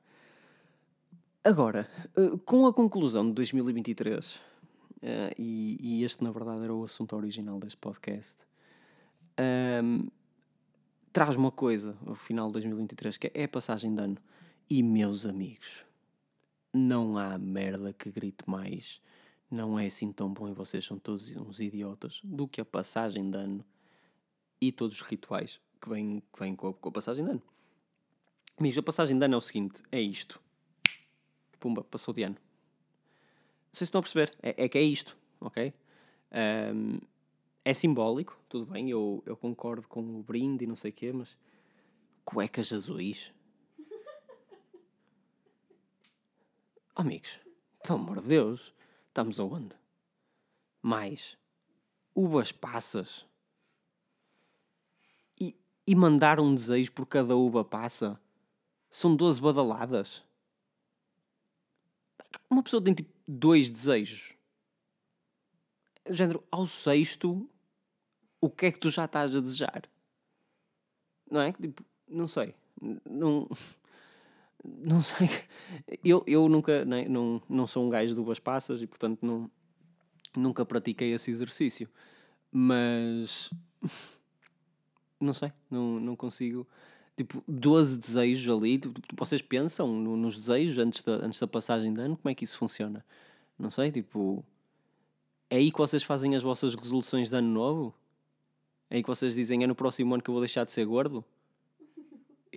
Agora, 1.43 1.89
eh, 2.17 2.39
com 2.45 2.67
a 2.67 2.73
conclusão 2.73 3.27
de 3.27 3.33
2023, 3.33 4.37
uh, 4.37 4.41
e, 5.39 5.79
e, 5.81 6.05
este 6.05 6.23
na 6.23 6.31
verdade 6.31 6.63
era 6.63 6.73
o 6.73 6.85
assunto 6.85 7.17
original 7.17 7.59
deste 7.59 7.79
podcast, 7.79 8.37
um, 9.83 10.07
traz 11.13 11.35
uma 11.35 11.51
coisa, 11.51 11.97
o 12.07 12.15
final 12.15 12.49
de 12.49 12.53
2023, 12.53 13.17
que 13.17 13.33
é 13.35 13.45
a 13.45 13.49
passagem 13.49 13.95
de 13.95 14.01
ano. 14.01 14.19
E 14.71 14.83
meus 14.83 15.27
amigos, 15.27 15.85
não 16.73 17.19
há 17.19 17.37
merda 17.39 17.93
que 17.93 18.11
grite 18.11 18.45
mais, 18.47 19.01
não 19.53 19.79
é 19.79 19.87
assim 19.87 20.13
tão 20.13 20.33
bom 20.33 20.49
e 20.49 20.53
vocês 20.53 20.85
são 20.85 20.99
todos 20.99 21.35
uns 21.37 21.61
idiotas, 21.61 22.21
do 22.25 22.49
que 22.49 22.61
a 22.61 22.65
passagem 22.65 23.31
de 23.31 23.37
ano 23.37 23.65
e 24.61 24.73
todos 24.73 25.01
os 25.01 25.03
rituais 25.03 25.61
que 25.81 25.89
vêm, 25.89 26.23
que 26.33 26.39
vêm 26.39 26.57
com, 26.57 26.69
a, 26.69 26.75
com 26.75 26.89
a 26.89 26.93
passagem 26.93 27.25
de 27.25 27.31
ano. 27.31 27.43
Amigos, 28.57 28.79
a 28.79 28.83
passagem 28.83 29.19
de 29.19 29.25
ano 29.25 29.35
é 29.35 29.37
o 29.37 29.41
seguinte: 29.41 29.83
é 29.91 30.01
isto 30.01 30.41
pumba, 31.63 31.85
passou 31.85 32.13
de 32.13 32.25
ano. 32.25 32.35
Não 32.35 33.75
sei 33.75 33.79
se 33.79 33.85
estão 33.85 34.01
a 34.01 34.03
perceber, 34.03 34.37
é, 34.43 34.65
é 34.65 34.69
que 34.69 34.77
é 34.77 34.83
isto, 34.83 35.17
ok? 35.41 35.73
Um, 36.75 36.99
é 37.65 37.73
simbólico, 37.73 38.37
tudo 38.49 38.67
bem, 38.67 38.91
eu, 38.91 39.23
eu 39.25 39.37
concordo 39.37 39.87
com 39.87 40.01
o 40.01 40.23
brinde 40.23 40.65
e 40.65 40.67
não 40.67 40.75
sei 40.75 40.91
o 40.91 40.95
quê, 40.95 41.13
mas 41.13 41.39
cuecas 42.25 42.73
azuis. 42.73 43.33
Amigos, 46.97 47.39
pelo 47.85 48.01
amor 48.01 48.21
de 48.21 48.29
Deus, 48.29 48.75
estamos 49.13 49.39
aonde? 49.39 49.77
Mais 50.81 51.37
uvas 52.15 52.51
passas 52.53 53.25
e, 55.41 55.57
e 55.87 55.95
mandar 55.95 56.41
um 56.41 56.55
desejo 56.55 56.93
por 56.93 57.07
cada 57.07 57.37
uva 57.37 57.65
passa. 57.65 58.21
São 58.91 59.15
12 59.17 59.41
badaladas 59.41 60.23
uma 62.53 62.63
pessoa 62.63 62.83
tem 62.83 62.95
tipo 62.95 63.11
dois 63.27 63.71
desejos. 63.71 64.37
Género, 66.11 66.43
ao 66.51 66.67
sexto, 66.67 67.49
o 68.41 68.51
que 68.51 68.67
é 68.67 68.73
que 68.73 68.79
tu 68.79 68.91
já 68.91 69.05
estás 69.05 69.35
a 69.35 69.41
desejar? 69.41 69.89
Não 71.31 71.41
é? 71.41 71.53
Tipo, 71.53 71.85
não 72.09 72.27
sei. 72.27 72.55
Não. 73.09 73.49
Não 74.65 75.03
sei. 75.03 75.29
Eu, 76.05 76.23
eu 76.27 76.49
nunca. 76.49 76.73
É? 76.73 77.09
não, 77.09 77.43
não 77.49 77.67
sou 77.67 77.85
um 77.85 77.91
gajo 77.91 78.15
de 78.15 78.21
uvas 78.21 78.39
passas 78.39 78.83
e, 78.83 78.87
portanto, 78.87 79.19
não, 79.23 79.51
nunca 80.37 80.65
pratiquei 80.65 81.13
esse 81.13 81.31
exercício. 81.31 81.89
Mas. 82.51 83.51
Não 85.21 85.33
sei. 85.33 85.53
Não, 85.71 86.01
não 86.01 86.17
consigo 86.17 86.67
tipo, 87.17 87.43
12 87.47 87.99
desejos 87.99 88.57
ali. 88.57 88.79
Tipo, 88.79 89.01
vocês 89.17 89.43
pensam 89.43 89.89
no, 89.89 90.17
nos 90.17 90.37
desejos 90.37 90.79
antes 90.79 91.03
da, 91.03 91.13
antes 91.13 91.39
da 91.41 91.47
passagem 91.47 91.93
de 91.93 92.01
ano? 92.01 92.17
Como 92.17 92.31
é 92.31 92.35
que 92.35 92.45
isso 92.45 92.57
funciona? 92.57 93.05
Não 93.59 93.71
sei, 93.71 93.91
tipo. 93.91 94.45
É 95.51 95.57
aí 95.57 95.71
que 95.71 95.79
vocês 95.79 96.03
fazem 96.03 96.35
as 96.35 96.43
vossas 96.43 96.75
resoluções 96.75 97.29
de 97.29 97.37
ano 97.37 97.49
novo? 97.49 97.95
É 98.89 98.97
aí 98.97 99.03
que 99.03 99.09
vocês 99.09 99.35
dizem 99.35 99.63
é 99.63 99.67
no 99.67 99.75
próximo 99.75 100.15
ano 100.15 100.23
que 100.23 100.31
eu 100.31 100.35
vou 100.35 100.41
deixar 100.41 100.65
de 100.65 100.73
ser 100.73 100.85
gordo? 100.87 101.25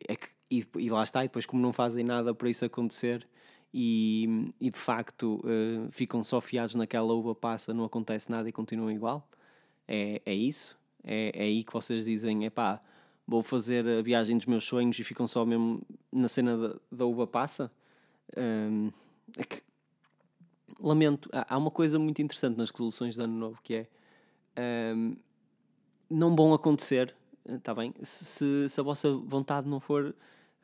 É 0.08 0.16
que, 0.16 0.30
e, 0.60 0.68
e 0.80 0.90
lá 0.90 1.04
está, 1.04 1.24
e 1.24 1.28
depois, 1.28 1.46
como 1.46 1.62
não 1.62 1.74
fazem 1.74 2.04
nada 2.04 2.34
para 2.34 2.50
isso 2.50 2.66
acontecer 2.66 3.28
e, 3.74 4.54
e 4.62 4.70
de 4.70 4.80
facto 4.80 5.42
uh, 5.44 5.92
ficam 5.92 6.24
só 6.24 6.40
fiados 6.40 6.76
naquela 6.76 7.14
uva 7.14 7.36
passa, 7.36 7.74
não 7.74 7.84
acontece 7.84 8.32
nada 8.32 8.48
e 8.48 8.52
continuam 8.52 8.92
igual? 8.92 9.24
É, 9.88 10.22
é 10.26 10.34
isso? 10.34 10.78
É, 11.04 11.32
é 11.34 11.44
aí 11.44 11.64
que 11.64 11.74
vocês 11.74 12.06
dizem: 12.06 12.46
é 12.46 12.50
pá 12.50 12.80
vou 13.28 13.42
fazer 13.42 13.88
a 13.88 14.02
viagem 14.02 14.38
dos 14.38 14.46
meus 14.46 14.64
sonhos 14.64 14.98
e 15.00 15.04
ficam 15.04 15.28
só 15.28 15.46
mesmo 15.46 15.82
na 16.12 16.28
cena 16.28 16.58
da, 16.58 16.76
da 16.92 17.06
uva 17.06 17.26
passa. 17.26 17.72
Um, 18.38 18.92
é 19.38 19.44
que, 19.44 19.62
lamento, 20.80 21.30
há 21.32 21.58
uma 21.58 21.72
coisa 21.72 21.98
muito 22.00 22.22
interessante 22.22 22.58
nas 22.58 22.70
resoluções 22.70 23.16
de 23.16 23.22
ano 23.22 23.34
novo 23.34 23.60
que 23.64 23.88
é 24.56 24.96
um, 24.96 25.16
não 26.10 26.36
vão 26.36 26.54
acontecer, 26.54 27.16
está 27.48 27.74
bem? 27.74 27.94
Se, 28.04 28.70
se 28.70 28.80
a 28.80 28.84
vossa 28.84 29.12
vontade 29.12 29.68
não 29.68 29.80
for 29.80 30.16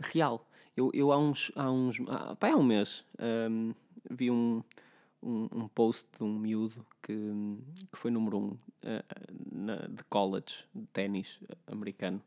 real. 0.02 0.48
Eu, 0.76 0.90
eu 0.94 1.12
há 1.12 1.18
uns, 1.18 1.52
há 1.56 1.70
uns, 1.72 2.00
há, 2.08 2.36
pá, 2.36 2.52
há 2.52 2.56
um 2.56 2.64
mês 2.64 3.04
um, 3.50 3.74
vi 4.10 4.32
um, 4.32 4.64
um, 5.22 5.50
um, 5.52 5.68
post 5.68 6.10
de 6.18 6.24
um 6.24 6.40
miúdo 6.40 6.86
que, 7.02 7.14
que 7.92 7.98
foi 7.98 8.10
número 8.10 8.38
um 8.38 8.48
uh, 8.48 8.60
na, 9.52 9.76
de 9.88 10.04
college 10.06 10.66
de 10.74 10.86
ténis 10.88 11.40
americano 11.68 12.22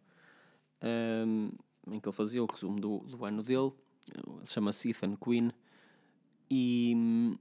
um, 0.85 1.51
em 1.91 2.01
que 2.01 2.09
ele 2.09 2.17
fazia 2.17 2.43
o 2.43 2.47
resumo 2.47 2.81
do, 2.81 2.99
do 3.01 3.25
ano 3.25 3.43
dele. 3.43 3.73
Ele 4.07 4.47
chama-se 4.47 4.91
Ethan 4.91 5.17
Quinn. 5.17 5.51
E, 6.51 7.37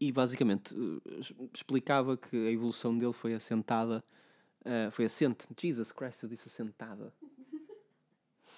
e 0.00 0.12
basicamente 0.12 0.74
eh, 0.74 1.20
explicava 1.52 2.16
que 2.16 2.36
a 2.36 2.50
evolução 2.50 2.96
dele 2.96 3.12
foi 3.12 3.34
assentada, 3.34 4.02
uh, 4.60 4.90
foi 4.90 5.06
assente. 5.06 5.46
Jesus 5.58 5.92
Christ, 5.92 6.22
eu 6.22 6.28
disse 6.28 6.48
assentada. 6.48 7.12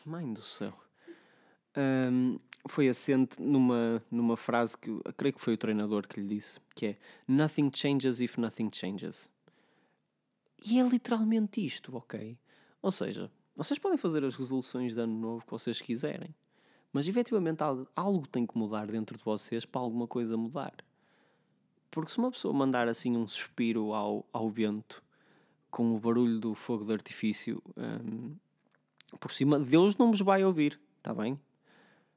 Mãe 0.05 0.33
do 0.33 0.43
céu. 0.43 0.73
Um, 1.77 2.39
foi 2.67 2.89
assente 2.89 3.41
numa, 3.41 4.03
numa 4.11 4.37
frase 4.37 4.77
que 4.77 4.91
eu 4.91 5.03
creio 5.17 5.35
que 5.35 5.41
foi 5.41 5.55
o 5.55 5.59
treinador 5.59 6.07
que 6.07 6.21
lhe 6.21 6.27
disse, 6.27 6.61
que 6.75 6.87
é 6.87 6.97
Nothing 7.27 7.71
changes 7.73 8.21
if 8.21 8.37
nothing 8.37 8.71
changes. 8.73 9.31
E 10.65 10.81
é 10.81 10.83
literalmente 10.83 11.65
isto, 11.65 11.97
ok? 11.97 12.37
Ou 12.83 12.91
seja, 12.91 13.31
vocês 13.55 13.79
podem 13.79 13.97
fazer 13.97 14.25
as 14.25 14.35
resoluções 14.35 14.95
de 14.95 15.01
ano 15.01 15.19
novo 15.19 15.45
que 15.45 15.51
vocês 15.51 15.81
quiserem, 15.81 16.35
mas 16.93 17.07
efetivamente 17.07 17.63
algo, 17.63 17.89
algo 17.95 18.27
tem 18.27 18.47
que 18.47 18.59
mudar 18.59 18.87
dentro 18.87 19.17
de 19.17 19.25
vocês 19.25 19.65
para 19.65 19.81
alguma 19.81 20.07
coisa 20.07 20.37
mudar. 20.37 20.75
Porque 21.91 22.11
se 22.11 22.19
uma 22.19 22.31
pessoa 22.31 22.53
mandar 22.53 22.89
assim 22.89 23.17
um 23.17 23.27
suspiro 23.27 23.93
ao, 23.93 24.27
ao 24.33 24.49
vento 24.49 25.03
com 25.71 25.95
o 25.95 25.99
barulho 25.99 26.39
do 26.39 26.55
fogo 26.55 26.85
de 26.85 26.93
artifício 26.93 27.63
um, 27.77 28.35
por 29.21 29.33
cima, 29.33 29.59
Deus 29.59 29.97
não 29.97 30.11
vos 30.11 30.21
vai 30.21 30.45
ouvir, 30.45 30.79
está 30.99 31.15
bem? 31.15 31.39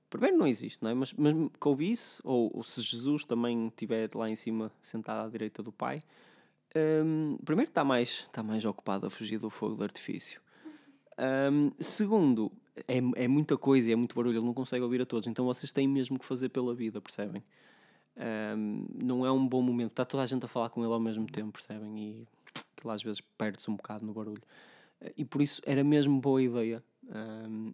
Primeiro 0.10 0.38
não 0.38 0.46
existe, 0.46 0.84
não 0.84 0.92
é? 0.92 0.94
Mas, 0.94 1.14
mas 1.14 1.34
que 1.34 1.68
ouvisse, 1.68 2.20
ou, 2.24 2.52
ou 2.54 2.64
se 2.64 2.82
Jesus 2.82 3.24
também 3.24 3.68
estiver 3.68 4.10
lá 4.14 4.30
em 4.30 4.36
cima 4.36 4.72
sentado 4.82 5.26
à 5.26 5.30
direita 5.30 5.64
do 5.64 5.72
Pai, 5.72 6.02
um, 6.76 7.38
primeiro 7.46 7.70
está 7.70 7.84
mais, 7.84 8.26
está 8.28 8.44
mais 8.44 8.66
ocupado 8.66 9.08
a 9.08 9.10
fugir 9.10 9.40
do 9.40 9.50
fogo 9.50 9.76
de 9.76 9.84
artifício. 9.84 10.42
Um, 11.18 11.72
segundo, 11.80 12.52
é, 12.88 12.98
é 13.24 13.28
muita 13.28 13.58
coisa 13.58 13.90
e 13.90 13.94
é 13.94 13.96
muito 13.96 14.16
barulho, 14.16 14.38
ele 14.38 14.46
não 14.46 14.54
consegue 14.54 14.84
ouvir 14.84 15.02
a 15.02 15.06
todos, 15.06 15.28
então 15.28 15.46
vocês 15.46 15.72
têm 15.72 15.88
mesmo 15.88 16.20
que 16.20 16.26
fazer 16.26 16.50
pela 16.50 16.74
vida, 16.74 17.00
percebem? 17.00 17.44
Um, 18.58 18.86
não 19.02 19.26
é 19.26 19.32
um 19.32 19.48
bom 19.48 19.62
momento, 19.62 19.92
está 19.92 20.04
toda 20.04 20.24
a 20.24 20.26
gente 20.26 20.44
a 20.44 20.48
falar 20.48 20.70
com 20.70 20.84
ele 20.84 20.94
ao 20.94 21.00
mesmo 21.00 21.26
tempo, 21.26 21.54
percebem? 21.54 21.98
E 21.98 22.28
aquilo 22.78 22.92
às 22.92 23.02
vezes 23.02 23.22
perde-se 23.38 23.70
um 23.70 23.76
bocado 23.76 24.06
no 24.06 24.14
barulho. 24.14 24.42
E 25.18 25.26
por 25.26 25.42
isso 25.42 25.62
era 25.66 25.84
mesmo 25.84 26.20
boa 26.20 26.42
ideia. 26.42 26.84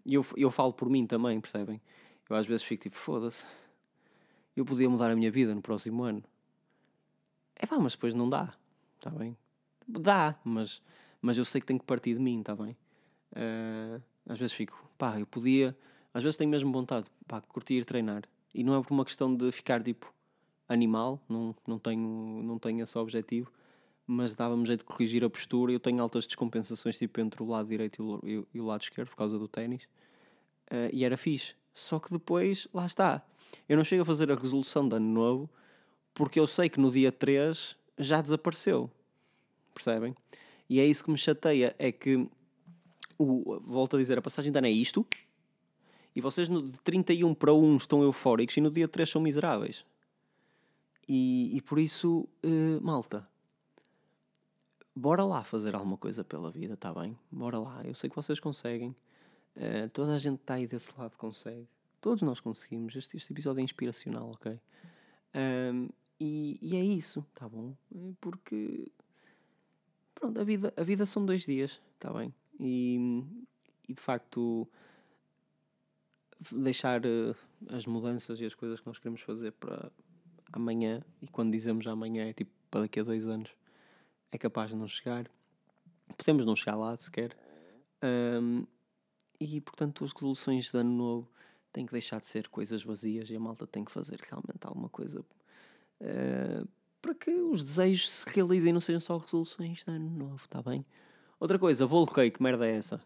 E 0.06 0.14
eu, 0.14 0.26
eu 0.36 0.50
falo 0.50 0.74
por 0.74 0.90
mim 0.90 1.06
também, 1.06 1.40
percebem? 1.40 1.82
Eu 2.30 2.36
às 2.36 2.46
vezes 2.46 2.64
fico 2.64 2.84
tipo, 2.84 2.96
foda-se, 2.96 3.46
eu 4.56 4.66
podia 4.66 4.90
mudar 4.90 5.12
a 5.12 5.16
minha 5.16 5.32
vida 5.32 5.54
no 5.54 5.62
próximo 5.62 6.04
ano. 6.04 6.24
É 7.56 7.66
pá, 7.66 7.78
mas 7.78 7.94
depois 7.94 8.14
não 8.14 8.30
dá, 8.30 8.54
está 8.98 9.10
bem? 9.10 9.38
Dá, 9.88 10.36
mas, 10.44 10.82
mas 11.22 11.38
eu 11.38 11.46
sei 11.46 11.62
que 11.62 11.68
tem 11.68 11.78
que 11.78 11.86
partir 11.86 12.16
de 12.16 12.20
mim, 12.20 12.40
está 12.40 12.56
bem? 12.56 12.76
Uh, 13.32 14.02
às 14.28 14.38
vezes 14.38 14.54
fico, 14.54 14.90
pá, 14.98 15.20
eu 15.20 15.26
podia. 15.26 15.78
Às 16.14 16.24
vezes 16.24 16.38
tenho 16.38 16.50
mesmo 16.50 16.72
vontade, 16.72 17.06
pá, 17.28 17.40
curtir 17.42 17.86
treinar. 17.86 18.24
E 18.54 18.64
não 18.64 18.78
é 18.78 18.82
por 18.82 18.94
uma 18.94 19.06
questão 19.06 19.34
de 19.34 19.52
ficar 19.52 19.82
tipo 19.82 20.12
animal, 20.68 21.22
não, 21.30 21.56
não, 21.66 21.80
tenho, 21.80 22.42
não 22.44 22.60
tenho 22.60 22.84
esse 22.84 22.98
objetivo, 22.98 23.52
mas 24.08 24.34
dava-me 24.34 24.66
jeito 24.66 24.80
de 24.80 24.86
corrigir 24.86 25.24
a 25.26 25.30
postura. 25.30 25.74
Eu 25.74 25.80
tenho 25.80 26.02
altas 26.02 26.26
descompensações 26.26 26.98
tipo 26.98 27.20
entre 27.20 27.44
o 27.44 27.46
lado 27.46 27.68
direito 27.68 28.22
e 28.24 28.60
o, 28.60 28.66
lado 28.66 28.82
esquerdo 28.82 29.10
por 29.10 29.18
causa 29.18 29.38
do 29.38 29.48
ténis. 29.48 29.84
Uh, 30.72 30.90
e 30.94 31.04
era 31.04 31.18
fixe. 31.18 31.54
Só 31.74 32.00
que 32.00 32.10
depois, 32.10 32.68
lá 32.74 32.86
está. 32.86 33.22
Eu 33.68 33.76
não 33.76 33.84
chego 33.84 34.04
a 34.04 34.06
fazer 34.06 34.32
a 34.32 34.36
resolução 34.36 34.88
de 34.88 34.96
ano 34.96 35.14
novo 35.14 35.50
porque 36.14 36.40
eu 36.40 36.48
sei 36.48 36.70
que 36.70 36.80
no 36.80 36.90
dia 36.90 37.12
3 37.12 37.76
já 38.00 38.22
desapareceu. 38.22 38.90
Percebem? 39.74 40.16
E 40.70 40.80
é 40.80 40.86
isso 40.86 41.04
que 41.04 41.12
me 41.12 41.18
chateia, 41.18 41.76
é 41.78 41.92
que 41.92 42.28
o, 43.18 43.60
volto 43.60 43.96
a 43.96 44.00
dizer, 44.00 44.18
a 44.18 44.22
passagem 44.22 44.52
de 44.52 44.58
ano 44.58 44.68
é 44.68 44.72
isto. 44.72 45.06
E 46.16 46.22
vocês 46.22 46.50
no, 46.50 46.64
de 46.64 46.78
31 46.80 47.36
para 47.36 47.54
1 47.54 47.78
estão 47.78 48.02
eufóricos 48.02 48.58
e 48.58 48.62
no 48.62 48.72
dia 48.72 48.88
3 48.88 49.08
são 49.08 49.22
miseráveis. 49.22 49.86
E, 51.08 51.56
e 51.56 51.62
por 51.62 51.78
isso, 51.78 52.28
uh, 52.44 52.82
malta, 52.82 53.28
bora 54.98 55.24
lá 55.24 55.44
fazer 55.44 55.76
alguma 55.76 55.98
coisa 55.98 56.24
pela 56.24 56.50
vida, 56.50 56.76
tá 56.76 56.92
bem? 56.92 57.18
Bora 57.32 57.60
lá. 57.60 57.82
Eu 57.86 57.94
sei 57.94 58.10
que 58.10 58.16
vocês 58.16 58.40
conseguem. 58.40 58.96
Uh, 59.56 59.90
toda 59.94 60.14
a 60.14 60.20
gente 60.20 60.40
está 60.42 60.56
aí 60.56 60.68
desse 60.68 60.92
lado 60.98 61.16
consegue. 61.18 61.68
Todos 62.02 62.22
nós 62.24 62.40
conseguimos. 62.40 62.96
Este, 62.96 63.16
este 63.16 63.32
episódio 63.32 63.62
é 63.62 63.64
inspiracional, 63.64 64.32
ok? 64.32 64.60
Um, 65.36 65.90
e, 66.20 66.58
e, 66.62 66.76
é 66.76 66.84
isso, 66.84 67.24
tá 67.36 67.48
bom? 67.48 67.76
Porque 68.20 68.92
pronto, 70.16 70.40
a 70.40 70.44
vida, 70.44 70.74
a 70.76 70.84
vida 70.84 71.06
são 71.06 71.24
dois 71.24 71.46
dias, 71.46 71.80
tá 72.00 72.12
bem? 72.12 72.34
E, 72.60 73.24
e 73.88 73.94
de 73.94 74.02
facto 74.02 74.68
deixar 76.52 77.06
uh, 77.06 77.36
as 77.70 77.86
mudanças 77.86 78.40
e 78.40 78.46
as 78.46 78.56
coisas 78.56 78.80
que 78.80 78.88
nós 78.88 78.98
queremos 78.98 79.22
fazer 79.22 79.52
para 79.52 79.92
amanhã, 80.52 81.04
e 81.22 81.28
quando 81.28 81.52
dizemos 81.52 81.86
amanhã 81.86 82.28
é 82.28 82.34
tipo 82.34 82.50
para 82.72 82.82
daqui 82.82 83.00
a 83.00 83.04
dois 83.04 83.28
anos, 83.28 83.52
é 84.32 84.38
capaz 84.38 84.70
de 84.70 84.76
não 84.76 84.88
chegar. 84.88 85.30
Podemos 86.18 86.46
não 86.46 86.56
chegar 86.56 86.76
lá 86.76 86.96
sequer. 86.98 87.36
Um, 88.04 88.66
e 89.40 89.62
portanto, 89.62 90.04
as 90.04 90.12
resoluções 90.12 90.72
de 90.72 90.78
ano 90.78 90.92
novo 90.92 91.30
têm 91.72 91.86
que 91.86 91.92
deixar 91.92 92.20
de 92.20 92.28
ser 92.28 92.48
coisas 92.48 92.84
vazias 92.84 93.30
e 93.30 93.36
a 93.36 93.40
malta 93.40 93.68
tem 93.68 93.86
que 93.86 93.92
fazer 93.92 94.20
realmente 94.22 94.66
alguma 94.66 94.90
coisa 94.90 95.22
uh, 96.02 96.68
para 97.02 97.14
que 97.14 97.32
os 97.32 97.64
desejos 97.64 98.10
se 98.10 98.26
realizem, 98.30 98.74
não 98.74 98.82
sejam 98.82 99.00
só 99.00 99.18
resoluções 99.18 99.86
de 99.86 99.92
ano 99.92 100.10
novo, 100.10 100.44
está 100.44 100.62
bem? 100.62 100.86
Outra 101.40 101.60
coisa, 101.60 101.88
bolo 101.88 102.06
rei, 102.06 102.32
que 102.32 102.42
merda 102.42 102.68
é 102.68 102.76
essa? 102.76 103.02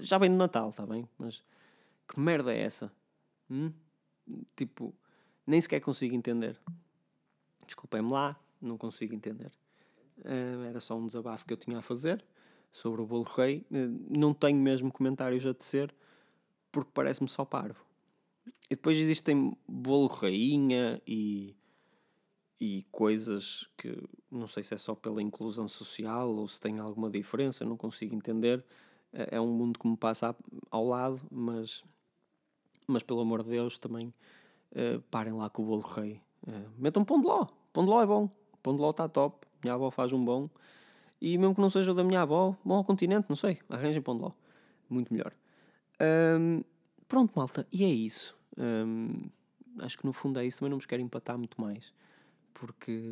Já 0.00 0.18
vem 0.18 0.30
do 0.30 0.36
Natal, 0.36 0.70
está 0.70 0.86
bem? 0.86 1.06
Mas 1.18 1.42
que 2.08 2.18
merda 2.18 2.52
é 2.52 2.60
essa? 2.60 2.90
Hum? 3.50 3.72
Tipo, 4.56 4.94
nem 5.46 5.60
sequer 5.60 5.80
consigo 5.80 6.14
entender. 6.14 6.58
Desculpem-me 7.66 8.10
lá, 8.10 8.38
não 8.60 8.78
consigo 8.78 9.14
entender. 9.14 9.52
Uh, 10.18 10.64
era 10.68 10.80
só 10.80 10.96
um 10.96 11.06
desabafo 11.06 11.46
que 11.46 11.52
eu 11.52 11.56
tinha 11.56 11.78
a 11.78 11.82
fazer 11.82 12.24
sobre 12.70 13.00
o 13.00 13.06
bolo 13.06 13.24
rei. 13.24 13.66
Uh, 13.70 14.06
não 14.08 14.32
tenho 14.32 14.58
mesmo 14.58 14.92
comentários 14.92 15.44
a 15.46 15.54
tecer 15.54 15.94
porque 16.70 16.90
parece-me 16.92 17.28
só 17.28 17.44
parvo. 17.44 17.84
E 18.70 18.74
depois 18.74 18.98
existem 18.98 19.56
bolo 19.68 20.06
rainha 20.06 21.00
e 21.06 21.54
e 22.64 22.86
coisas 22.92 23.68
que 23.76 24.08
não 24.30 24.46
sei 24.46 24.62
se 24.62 24.72
é 24.72 24.78
só 24.78 24.94
pela 24.94 25.20
inclusão 25.20 25.66
social 25.66 26.30
ou 26.30 26.46
se 26.46 26.60
tem 26.60 26.78
alguma 26.78 27.10
diferença, 27.10 27.64
não 27.64 27.76
consigo 27.76 28.14
entender. 28.14 28.64
É, 29.12 29.36
é 29.36 29.40
um 29.40 29.48
mundo 29.48 29.80
que 29.80 29.88
me 29.88 29.96
passa 29.96 30.32
ao 30.70 30.86
lado, 30.86 31.20
mas, 31.28 31.82
mas 32.86 33.02
pelo 33.02 33.18
amor 33.18 33.42
de 33.42 33.50
Deus, 33.50 33.78
também 33.78 34.14
uh, 34.76 35.02
parem 35.10 35.32
lá 35.32 35.50
com 35.50 35.62
o 35.62 35.66
bolo 35.66 35.82
rei. 35.82 36.20
Uh, 36.46 36.70
metam 36.78 37.04
pão 37.04 37.20
de 37.20 37.26
ló, 37.26 37.48
pão 37.72 37.84
de 37.84 37.90
ló 37.90 38.00
é 38.00 38.06
bom, 38.06 38.30
pão 38.62 38.76
de 38.76 38.80
ló 38.80 38.90
está 38.90 39.08
top, 39.08 39.44
minha 39.62 39.74
avó 39.74 39.90
faz 39.90 40.12
um 40.12 40.24
bom. 40.24 40.48
E 41.20 41.38
mesmo 41.38 41.54
que 41.54 41.60
não 41.60 41.70
seja 41.70 41.94
da 41.94 42.02
minha 42.02 42.22
avó, 42.22 42.56
bom 42.64 42.74
ao 42.74 42.84
continente, 42.84 43.26
não 43.28 43.36
sei, 43.36 43.58
arranjem 43.68 44.02
pão 44.02 44.16
de 44.16 44.22
ló, 44.22 44.32
muito 44.90 45.12
melhor. 45.12 45.32
Um, 46.00 46.62
pronto, 47.06 47.32
malta, 47.36 47.66
e 47.72 47.84
é 47.84 47.88
isso. 47.88 48.36
Um, 48.58 49.30
acho 49.78 49.96
que 49.96 50.04
no 50.04 50.12
fundo 50.12 50.40
é 50.40 50.44
isso, 50.44 50.58
também 50.58 50.70
não 50.70 50.78
vos 50.78 50.86
quero 50.86 51.00
empatar 51.00 51.38
muito 51.38 51.60
mais 51.60 51.92
porque 52.62 53.02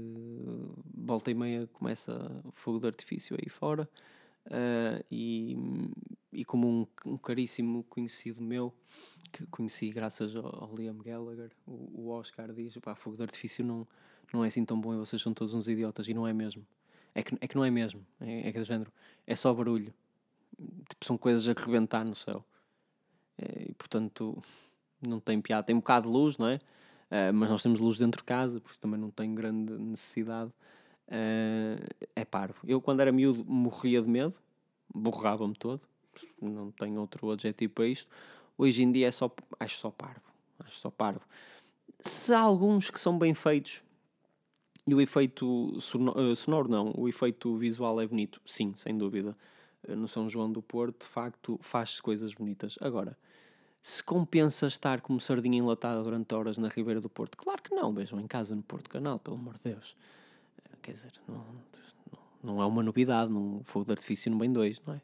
volta 0.95 1.28
e 1.28 1.35
meia 1.35 1.66
começa 1.73 2.40
fogo 2.52 2.78
de 2.78 2.87
artifício 2.87 3.37
aí 3.37 3.49
fora. 3.49 3.88
Uh, 4.47 5.04
e, 5.11 5.57
e 6.33 6.45
como 6.45 6.69
um, 6.69 6.87
um, 7.04 7.19
caríssimo 7.19 7.82
conhecido 7.84 8.41
meu, 8.41 8.73
que 9.32 9.45
conheci 9.49 9.91
graças 9.91 10.36
ao, 10.36 10.65
ao 10.65 10.76
Liam 10.76 10.97
Gallagher, 10.99 11.50
o, 11.67 12.02
o, 12.02 12.08
Oscar 12.10 12.52
diz: 12.52 12.76
pá, 12.78 12.95
fogo 12.95 13.17
de 13.17 13.23
artifício 13.25 13.65
não, 13.65 13.89
não 14.34 14.45
é 14.45 14.49
assim 14.49 14.64
tão 14.64 14.80
bom 14.80 14.95
e 14.95 14.99
vocês 14.99 15.21
são 15.21 15.32
todos 15.34 15.54
uns 15.54 15.69
idiotas, 15.69 16.08
e 16.08 16.14
não 16.14 16.26
é 16.26 16.32
mesmo. 16.32 16.66
É 17.14 17.23
que, 17.23 17.36
é 17.40 17.49
que 17.49 17.56
não 17.56 17.64
é 17.64 17.71
mesmo, 17.71 18.06
é, 18.21 18.49
é 18.49 18.52
que 18.52 18.58
é 18.58 18.64
género, 18.64 18.93
é 19.26 19.34
só 19.34 19.52
barulho. 19.52 19.93
Tipo, 20.88 21.04
são 21.04 21.16
coisas 21.19 21.49
a 21.49 21.60
rebentar 21.60 22.04
no 22.04 22.14
céu. 22.14 22.45
É, 23.38 23.71
e 23.71 23.75
portanto, 23.75 24.43
não 25.06 25.19
tem 25.19 25.40
piada. 25.40 25.62
Tem 25.64 25.75
um 25.75 25.80
bocado 25.80 26.08
de 26.08 26.14
luz, 26.14 26.36
não 26.36 26.47
é? 26.47 26.56
Uh, 27.10 27.32
mas 27.34 27.50
nós 27.50 27.62
temos 27.62 27.80
luz 27.80 27.99
dentro 27.99 28.19
de 28.19 28.25
casa, 28.25 28.60
porque 28.60 28.78
também 28.78 29.00
não 29.00 29.10
tenho 29.10 29.34
grande 29.34 29.73
necessidade. 29.73 30.50
Uh, 31.08 31.82
é 32.14 32.25
parvo. 32.25 32.58
Eu, 32.66 32.80
quando 32.80 33.00
era 33.00 33.10
miúdo, 33.10 33.45
morria 33.45 34.00
de 34.00 34.08
medo, 34.08 34.38
borrava-me 34.95 35.54
todo, 35.54 35.80
não 36.40 36.71
tenho 36.71 37.00
outro 37.00 37.30
adjetivo 37.30 37.73
para 37.73 37.86
isto. 37.86 38.08
Hoje 38.56 38.82
em 38.82 38.93
dia 38.93 39.08
é 39.08 39.10
só, 39.10 39.30
acho 39.58 39.78
só 39.78 39.90
parvo. 39.90 40.23
Acho 40.60 40.76
só 40.76 40.90
parvo. 40.90 41.23
Se 42.00 42.32
há 42.32 42.40
alguns 42.40 42.90
que 42.90 43.00
são 43.00 43.19
bem 43.19 43.34
feitos 43.34 43.82
e 44.90 44.94
o 44.94 45.00
efeito 45.00 45.80
sonoro, 45.80 46.34
sonoro 46.34 46.68
não, 46.68 46.92
o 46.96 47.08
efeito 47.08 47.56
visual 47.56 48.00
é 48.00 48.06
bonito, 48.08 48.40
sim, 48.44 48.74
sem 48.76 48.98
dúvida. 48.98 49.36
No 49.86 50.08
São 50.08 50.28
João 50.28 50.50
do 50.50 50.60
Porto, 50.60 51.02
de 51.02 51.06
facto, 51.06 51.56
faz 51.62 52.00
coisas 52.00 52.34
bonitas. 52.34 52.76
Agora, 52.80 53.16
se 53.80 54.02
compensa 54.02 54.66
estar 54.66 55.00
como 55.00 55.20
sardinha 55.20 55.58
enlatada 55.58 56.02
durante 56.02 56.34
horas 56.34 56.58
na 56.58 56.66
Ribeira 56.66 57.00
do 57.00 57.08
Porto. 57.08 57.38
Claro 57.38 57.62
que 57.62 57.72
não, 57.72 57.94
vejam 57.94 58.18
em 58.18 58.26
casa 58.26 58.56
no 58.56 58.64
Porto 58.64 58.90
Canal, 58.90 59.20
pelo 59.20 59.36
amor 59.36 59.54
de 59.58 59.72
Deus. 59.72 59.96
Eh, 60.64 60.76
quer 60.82 60.94
dizer, 60.94 61.12
não, 61.28 61.36
não, 61.36 62.54
não 62.54 62.62
é 62.62 62.66
uma 62.66 62.82
novidade, 62.82 63.30
num 63.30 63.62
fogo 63.62 63.84
de 63.84 63.92
artifício 63.92 64.28
no 64.28 64.38
bem 64.38 64.52
dois, 64.52 64.82
não 64.84 64.94
é? 64.94 65.00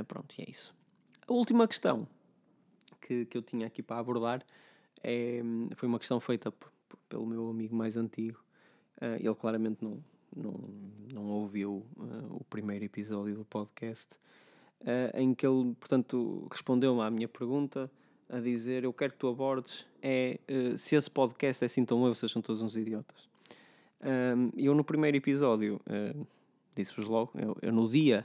Uh, 0.00 0.04
pronto, 0.04 0.34
e 0.38 0.42
é 0.42 0.50
isso. 0.50 0.74
A 1.26 1.32
última 1.32 1.66
questão 1.66 2.06
que, 3.00 3.24
que 3.24 3.38
eu 3.38 3.40
tinha 3.40 3.66
aqui 3.66 3.82
para 3.82 3.98
abordar 3.98 4.44
é, 5.02 5.40
foi 5.74 5.88
uma 5.88 5.98
questão 5.98 6.20
feita 6.20 6.52
pelo 7.08 7.24
meu 7.24 7.48
amigo 7.48 7.74
mais 7.74 7.96
antigo. 7.96 8.44
Uh, 9.00 9.16
ele 9.18 9.34
claramente 9.34 9.82
não, 9.82 9.98
não, 10.36 10.54
não 11.12 11.26
ouviu 11.30 11.86
uh, 11.96 12.36
o 12.36 12.44
primeiro 12.44 12.84
episódio 12.84 13.34
do 13.34 13.44
podcast 13.46 14.14
uh, 14.82 15.16
em 15.16 15.34
que 15.34 15.46
ele, 15.46 15.74
portanto, 15.80 16.46
respondeu-me 16.50 17.00
à 17.00 17.10
minha 17.10 17.26
pergunta 17.26 17.90
a 18.28 18.38
dizer: 18.38 18.84
Eu 18.84 18.92
quero 18.92 19.12
que 19.12 19.18
tu 19.18 19.28
abordes 19.28 19.86
é 20.02 20.38
se 20.76 20.96
esse 20.96 21.10
podcast 21.10 21.64
é 21.64 21.66
assim 21.66 21.84
tão 21.84 21.98
bom, 21.98 22.14
vocês 22.14 22.30
são 22.30 22.42
todos 22.42 22.62
uns 22.62 22.76
idiotas. 22.76 23.28
Eu, 24.56 24.74
no 24.74 24.82
primeiro 24.82 25.16
episódio, 25.16 25.80
disse-vos 26.74 27.06
logo: 27.06 27.32
eu, 27.34 27.56
eu, 27.60 27.72
no 27.72 27.88
dia 27.88 28.24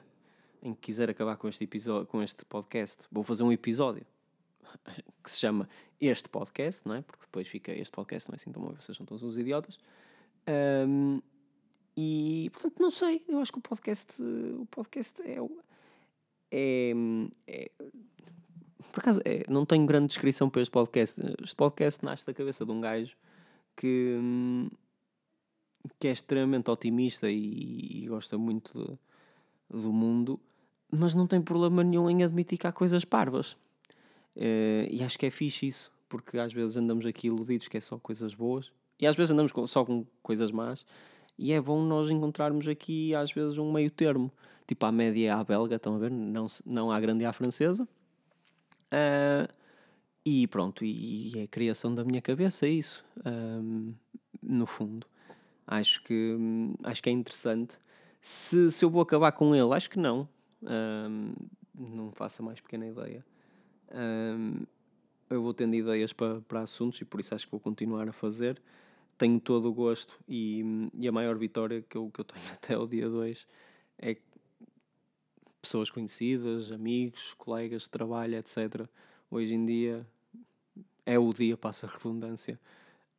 em 0.62 0.74
que 0.74 0.82
quiser 0.82 1.10
acabar 1.10 1.36
com 1.38 1.50
este, 1.50 1.64
episódio, 1.64 2.08
com 2.08 2.22
este 2.22 2.46
podcast, 2.46 3.06
vou 3.12 3.24
fazer 3.24 3.44
um 3.44 3.52
episódio 3.52 4.06
que 5.24 5.30
se 5.30 5.40
chama 5.40 5.70
Este 6.00 6.30
Podcast, 6.30 6.88
não 6.88 6.96
é? 6.96 7.02
Porque 7.02 7.26
depois 7.26 7.48
fica 7.48 7.72
Este 7.72 7.92
Podcast 7.92 8.30
não 8.30 8.34
é 8.34 8.38
assim 8.38 8.52
tão 8.52 8.62
bom, 8.62 8.74
vocês 8.74 8.96
são 8.98 9.06
todos 9.06 9.24
uns 9.24 9.38
idiotas. 9.38 9.78
Um, 10.48 11.22
e 11.98 12.50
portanto, 12.52 12.80
não 12.80 12.92
sei, 12.92 13.24
eu 13.28 13.40
acho 13.40 13.52
que 13.52 13.60
o 13.60 13.62
podcast, 13.62 14.22
o 14.22 14.66
podcast 14.70 15.22
é, 15.22 15.38
é, 16.52 16.94
é 17.48 17.72
por 18.96 19.02
acaso, 19.02 19.22
é, 19.26 19.44
não 19.50 19.66
tenho 19.66 19.86
grande 19.86 20.08
descrição 20.08 20.50
para 20.50 20.62
este 20.62 20.72
podcast. 20.72 21.20
Este 21.44 21.56
podcast 21.56 22.04
nasce 22.04 22.26
da 22.26 22.34
cabeça 22.34 22.66
de 22.66 22.72
um 22.72 22.80
gajo 22.80 23.16
que, 23.76 24.18
que 26.00 26.08
é 26.08 26.12
extremamente 26.12 26.72
otimista 26.72 27.30
e, 27.30 28.04
e 28.04 28.08
gosta 28.08 28.38
muito 28.38 28.98
de, 29.70 29.82
do 29.82 29.92
mundo, 29.92 30.40
mas 30.90 31.14
não 31.14 31.28
tem 31.28 31.42
problema 31.42 31.84
nenhum 31.84 32.10
em 32.10 32.24
admitir 32.24 32.58
que 32.58 32.68
há 32.68 32.72
coisas 32.72 33.04
parvas. 33.04 33.58
É, 34.36 34.88
e 34.90 35.04
acho 35.04 35.20
que 35.20 35.26
é 35.26 35.30
fixe 35.30 35.68
isso, 35.68 35.92
porque 36.08 36.38
às 36.38 36.54
vezes 36.54 36.78
andamos 36.78 37.06
aqui 37.06 37.28
iludidos 37.28 37.68
que 37.68 37.78
é 37.78 37.82
só 37.82 37.98
coisas 37.98 38.34
boas, 38.34 38.72
e 39.00 39.08
às 39.08 39.16
vezes 39.16 39.32
andamos 39.32 39.52
só 39.70 39.86
com 39.86 40.06
coisas 40.22 40.52
más, 40.52 40.86
e 41.38 41.52
é 41.52 41.60
bom 41.60 41.84
nós 41.84 42.10
encontrarmos 42.10 42.68
aqui 42.68 43.14
às 43.14 43.32
vezes 43.32 43.58
um 43.58 43.72
meio 43.72 43.92
termo 43.92 44.32
tipo 44.68 44.86
à 44.86 44.92
média 44.92 45.36
à 45.36 45.44
belga, 45.44 45.76
estão 45.76 45.96
a 45.96 46.00
ver? 46.00 46.12
Não, 46.12 46.48
não 46.66 46.92
à 46.92 47.00
grande 47.00 47.26
à 47.26 47.34
francesa. 47.34 47.88
Uh, 48.92 49.52
e 50.26 50.48
pronto, 50.48 50.84
e, 50.84 51.36
e, 51.36 51.40
é 51.40 51.44
a 51.44 51.48
criação 51.48 51.94
da 51.94 52.04
minha 52.04 52.22
cabeça, 52.22 52.66
é 52.66 52.70
isso. 52.70 53.06
No 54.42 54.66
fundo, 54.66 55.06
acho 55.68 56.02
que, 56.04 56.38
acho 56.84 57.04
que 57.04 57.10
é 57.10 57.12
interessante. 57.12 57.78
Se, 58.22 58.72
se 58.72 58.84
eu 58.84 58.90
vou 58.90 59.02
acabar 59.02 59.32
com 59.34 59.56
ele, 59.56 59.74
acho 59.74 59.90
que 59.90 60.00
não. 60.00 60.28
Um, 60.64 61.34
não 61.76 62.12
faço 62.12 62.42
a 62.42 62.46
mais 62.46 62.60
pequena 62.60 62.88
ideia. 62.88 63.24
Um, 63.94 64.64
eu 65.30 65.44
vou 65.44 65.54
tendo 65.54 65.76
ideias 65.76 66.12
para, 66.12 66.42
para 66.42 66.62
assuntos 66.62 67.00
e 67.02 67.06
por 67.06 67.20
isso 67.20 67.36
acho 67.36 67.46
que 67.46 67.52
vou 67.52 67.60
continuar 67.60 68.08
a 68.08 68.12
fazer. 68.12 68.60
Tenho 69.18 69.40
todo 69.40 69.70
o 69.70 69.74
gosto 69.74 70.18
e, 70.28 70.64
e 70.94 71.08
a 71.08 71.12
maior 71.12 71.38
vitória 71.38 71.82
que 71.82 71.98
eu, 71.98 72.10
que 72.12 72.22
eu 72.22 72.26
tenho 72.26 72.46
até 72.54 72.78
o 72.78 72.86
dia 72.86 73.10
2 73.10 73.48
é 73.98 74.18
pessoas 75.62 75.90
conhecidas, 75.90 76.72
amigos, 76.72 77.34
colegas 77.38 77.84
de 77.84 77.90
trabalho, 77.90 78.36
etc. 78.36 78.88
Hoje 79.32 79.54
em 79.54 79.66
dia 79.66 80.06
é 81.06 81.18
o 81.18 81.34
dia, 81.34 81.58
passa 81.58 81.88
a 81.88 81.90
redundância, 81.90 82.60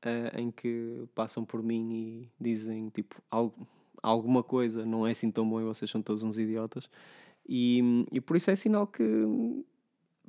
uh, 0.04 0.38
em 0.38 0.50
que 0.50 1.08
passam 1.14 1.44
por 1.44 1.62
mim 1.62 1.92
e 1.92 2.30
dizem 2.40 2.88
tipo 2.90 3.20
algo, 3.30 3.66
alguma 4.02 4.42
coisa 4.42 4.84
não 4.84 5.06
é 5.06 5.10
assim 5.10 5.30
tão 5.30 5.48
bom 5.48 5.60
e 5.60 5.64
vocês 5.64 5.90
são 5.90 6.02
todos 6.02 6.22
uns 6.22 6.38
idiotas. 6.38 6.88
E, 7.48 7.80
e 8.12 8.20
por 8.20 8.36
isso 8.36 8.50
é 8.50 8.56
sinal 8.56 8.86
que, 8.86 9.02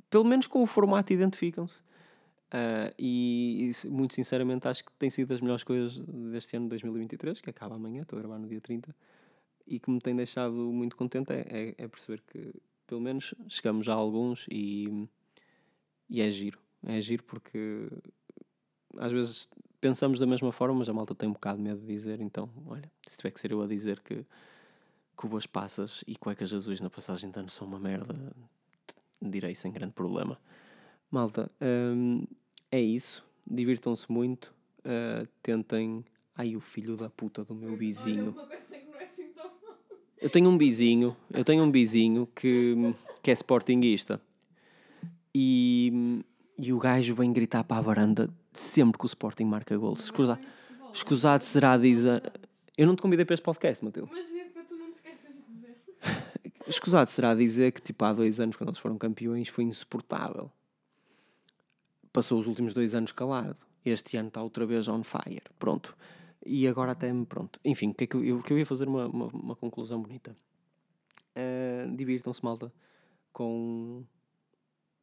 pelo 0.08 0.24
menos 0.24 0.46
com 0.46 0.62
o 0.62 0.66
formato, 0.66 1.12
identificam-se. 1.12 1.80
Uh, 2.48 2.88
e, 2.98 3.72
e, 3.84 3.88
muito 3.88 4.14
sinceramente 4.14 4.66
acho 4.66 4.82
que 4.82 4.90
tem 4.92 5.10
sido 5.10 5.28
das 5.28 5.40
melhores 5.40 5.62
coisas 5.62 5.98
deste 5.98 6.56
ano 6.56 6.66
de 6.66 6.70
2023, 6.70 7.40
que 7.40 7.50
acaba 7.50 7.74
amanhã, 7.74 8.02
estou 8.02 8.18
a 8.18 8.22
gravar 8.22 8.38
no 8.38 8.48
dia 8.48 8.60
30, 8.60 8.94
e 9.66 9.78
que 9.78 9.90
me 9.90 10.00
tem 10.00 10.16
deixado 10.16 10.54
muito 10.54 10.96
contente 10.96 11.30
é, 11.32 11.46
é, 11.48 11.74
é 11.76 11.88
perceber 11.88 12.22
que 12.26 12.54
pelo 12.86 13.02
menos 13.02 13.34
chegamos 13.48 13.88
a 13.88 13.92
alguns 13.92 14.46
e, 14.50 15.06
e 16.08 16.22
é 16.22 16.30
giro. 16.30 16.58
É 16.86 17.00
giro 17.00 17.22
porque 17.24 17.88
às 18.96 19.12
vezes 19.12 19.48
pensamos 19.80 20.18
da 20.18 20.26
mesma 20.26 20.50
forma, 20.50 20.76
mas 20.76 20.88
a 20.88 20.92
malta 20.92 21.14
tem 21.14 21.28
um 21.28 21.32
bocado 21.32 21.58
de 21.58 21.64
medo 21.64 21.80
de 21.80 21.86
dizer, 21.86 22.20
então, 22.20 22.50
olha, 22.66 22.90
se 23.06 23.16
tiver 23.16 23.30
que 23.30 23.40
ser 23.40 23.52
eu 23.52 23.62
a 23.62 23.66
dizer 23.66 24.00
que 24.00 24.24
cubas 25.14 25.46
passas 25.46 26.02
e 26.06 26.16
cuecas 26.16 26.52
azuis 26.52 26.80
na 26.80 26.88
passagem 26.88 27.30
de 27.30 27.38
ano 27.38 27.50
são 27.50 27.66
uma 27.66 27.78
merda, 27.78 28.14
direi 29.20 29.54
sem 29.54 29.70
grande 29.70 29.92
problema. 29.92 30.38
Malta, 31.10 31.50
hum, 31.60 32.24
é 32.70 32.80
isso. 32.80 33.24
Divirtam-se 33.46 34.10
muito. 34.10 34.54
Uh, 34.80 35.26
tentem. 35.42 36.04
Ai, 36.36 36.54
o 36.54 36.60
filho 36.60 36.96
da 36.96 37.08
puta 37.10 37.44
do 37.44 37.54
meu 37.54 37.76
vizinho. 37.76 38.34
É 38.50 38.56
assim 38.56 38.78
eu 40.20 40.28
tenho 40.28 40.50
um 40.50 40.58
vizinho, 40.58 41.16
eu 41.32 41.44
tenho 41.44 41.62
um 41.62 41.70
vizinho 41.70 42.28
que, 42.34 42.74
que 43.22 43.30
é 43.30 43.34
sportinguista. 43.34 44.20
E, 45.34 46.22
e 46.58 46.72
o 46.72 46.78
gajo 46.78 47.14
vem 47.14 47.32
gritar 47.32 47.62
para 47.62 47.76
a 47.76 47.80
varanda 47.80 48.30
sempre 48.52 48.98
que 48.98 49.04
o 49.04 49.06
Sporting 49.06 49.44
marca 49.44 49.76
gols. 49.76 50.04
Escusa, 50.04 50.38
escusado 50.92 51.44
será 51.44 51.76
dizer. 51.76 52.32
Eu 52.76 52.86
não 52.86 52.96
te 52.96 53.02
convidei 53.02 53.24
para 53.24 53.34
este 53.34 53.42
podcast, 53.44 53.84
Matilde. 53.84 54.10
Mas 54.10 54.34
é 54.34 54.44
para 54.44 54.64
tu 54.64 54.74
não 54.74 54.90
te 54.90 54.96
esqueças 54.96 55.34
de 55.36 55.42
dizer. 55.42 55.76
Escusado 56.66 57.08
será 57.10 57.34
dizer 57.34 57.72
que, 57.72 57.80
tipo, 57.80 58.04
há 58.04 58.12
dois 58.12 58.40
anos, 58.40 58.56
quando 58.56 58.70
eles 58.70 58.78
foram 58.78 58.98
campeões, 58.98 59.48
foi 59.48 59.64
insuportável 59.64 60.50
passou 62.18 62.40
os 62.40 62.48
últimos 62.48 62.74
dois 62.74 62.96
anos 62.96 63.12
calado. 63.12 63.56
Este 63.84 64.16
ano 64.16 64.26
está 64.26 64.42
outra 64.42 64.66
vez 64.66 64.88
on 64.88 65.04
fire. 65.04 65.44
Pronto. 65.56 65.96
E 66.44 66.66
agora 66.66 66.90
até 66.90 67.12
me 67.12 67.24
pronto. 67.24 67.60
Enfim, 67.64 67.92
que 67.92 68.04
é 68.04 68.06
que 68.08 68.16
eu, 68.16 68.42
que 68.42 68.52
eu 68.52 68.58
ia 68.58 68.66
fazer 68.66 68.88
uma, 68.88 69.06
uma, 69.06 69.26
uma 69.26 69.54
conclusão 69.54 70.02
bonita. 70.02 70.36
Uh, 71.36 71.94
Divirtam-se, 71.94 72.44
malta, 72.44 72.72
com. 73.32 74.04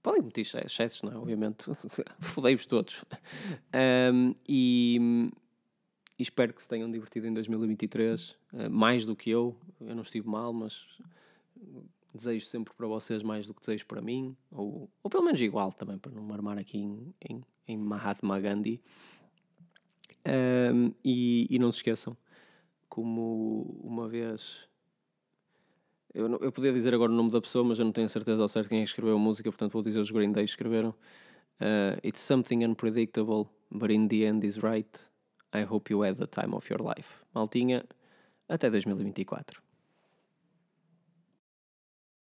Podem 0.04 0.24
meter 0.24 0.42
excessos, 0.42 1.04
não 1.04 1.14
é? 1.14 1.16
Obviamente. 1.16 1.72
Fodei-vos 2.20 2.66
todos. 2.66 3.06
Um, 4.14 4.36
e, 4.46 5.32
e, 6.20 6.22
espero 6.22 6.54
que 6.54 6.62
se 6.62 6.68
tenham 6.68 6.92
divertido 6.92 7.28
em 7.28 7.34
2023. 7.34 8.32
Uh, 8.32 8.36
ah, 8.58 8.70
mais 8.70 9.06
do 9.06 9.16
que 9.16 9.30
eu. 9.30 9.56
Eu 9.80 9.96
não 9.96 10.02
estive 10.04 10.28
mal, 10.28 10.52
mas 10.52 10.86
desejo 12.16 12.46
sempre 12.46 12.74
para 12.74 12.88
vocês 12.88 13.22
mais 13.22 13.46
do 13.46 13.54
que 13.54 13.62
desejo 13.62 13.86
para 13.86 14.02
mim, 14.02 14.36
ou, 14.52 14.90
ou 15.04 15.10
pelo 15.10 15.24
menos 15.24 15.42
igual 15.42 15.72
também, 15.72 15.98
para 15.98 16.12
não 16.12 16.24
me 16.24 16.34
armar 16.34 16.58
aqui 16.58 16.78
em, 16.78 17.14
em, 17.30 17.44
em 17.68 17.78
Mahatma 17.78 18.40
Gandhi. 18.40 18.82
Um, 20.28 20.92
e, 21.04 21.48
e 21.50 21.60
não 21.60 21.72
se 21.72 21.80
esqueçam, 21.80 22.18
como 22.90 23.80
uma 23.84 24.08
vez. 24.08 24.68
Eu, 26.14 26.28
eu 26.40 26.52
podia 26.52 26.74
dizer 26.74 26.94
agora 26.94 27.12
o 27.12 27.16
nome 27.16 27.32
da 27.32 27.42
pessoa, 27.42 27.64
mas 27.64 27.78
eu 27.78 27.86
não 27.86 27.92
tenho 27.92 28.10
certeza 28.10 28.42
ao 28.42 28.50
certo 28.50 28.70
quem 28.70 28.80
é 28.80 28.84
que 28.84 28.90
escreveu 28.90 29.16
a 29.16 29.20
música, 29.20 29.52
portanto 29.52 29.74
vou 29.74 29.82
dizer 29.82 30.00
os 30.00 30.12
Green 30.12 30.32
Day 30.32 30.46
escreveram. 30.46 30.96
Uh, 31.60 32.00
It's 32.04 32.22
something 32.22 32.66
unpredictable, 32.66 33.48
but 33.70 33.92
in 33.92 34.08
the 34.08 34.26
end 34.26 34.46
is 34.46 34.58
right. 34.58 35.00
I 35.54 35.64
hope 35.64 35.92
you 35.92 36.04
had 36.04 36.18
the 36.18 36.28
time 36.28 36.54
of 36.54 36.70
your 36.70 36.82
life. 36.82 37.10
Maltinha, 37.34 37.86
até 38.50 38.70
2024. 38.70 39.65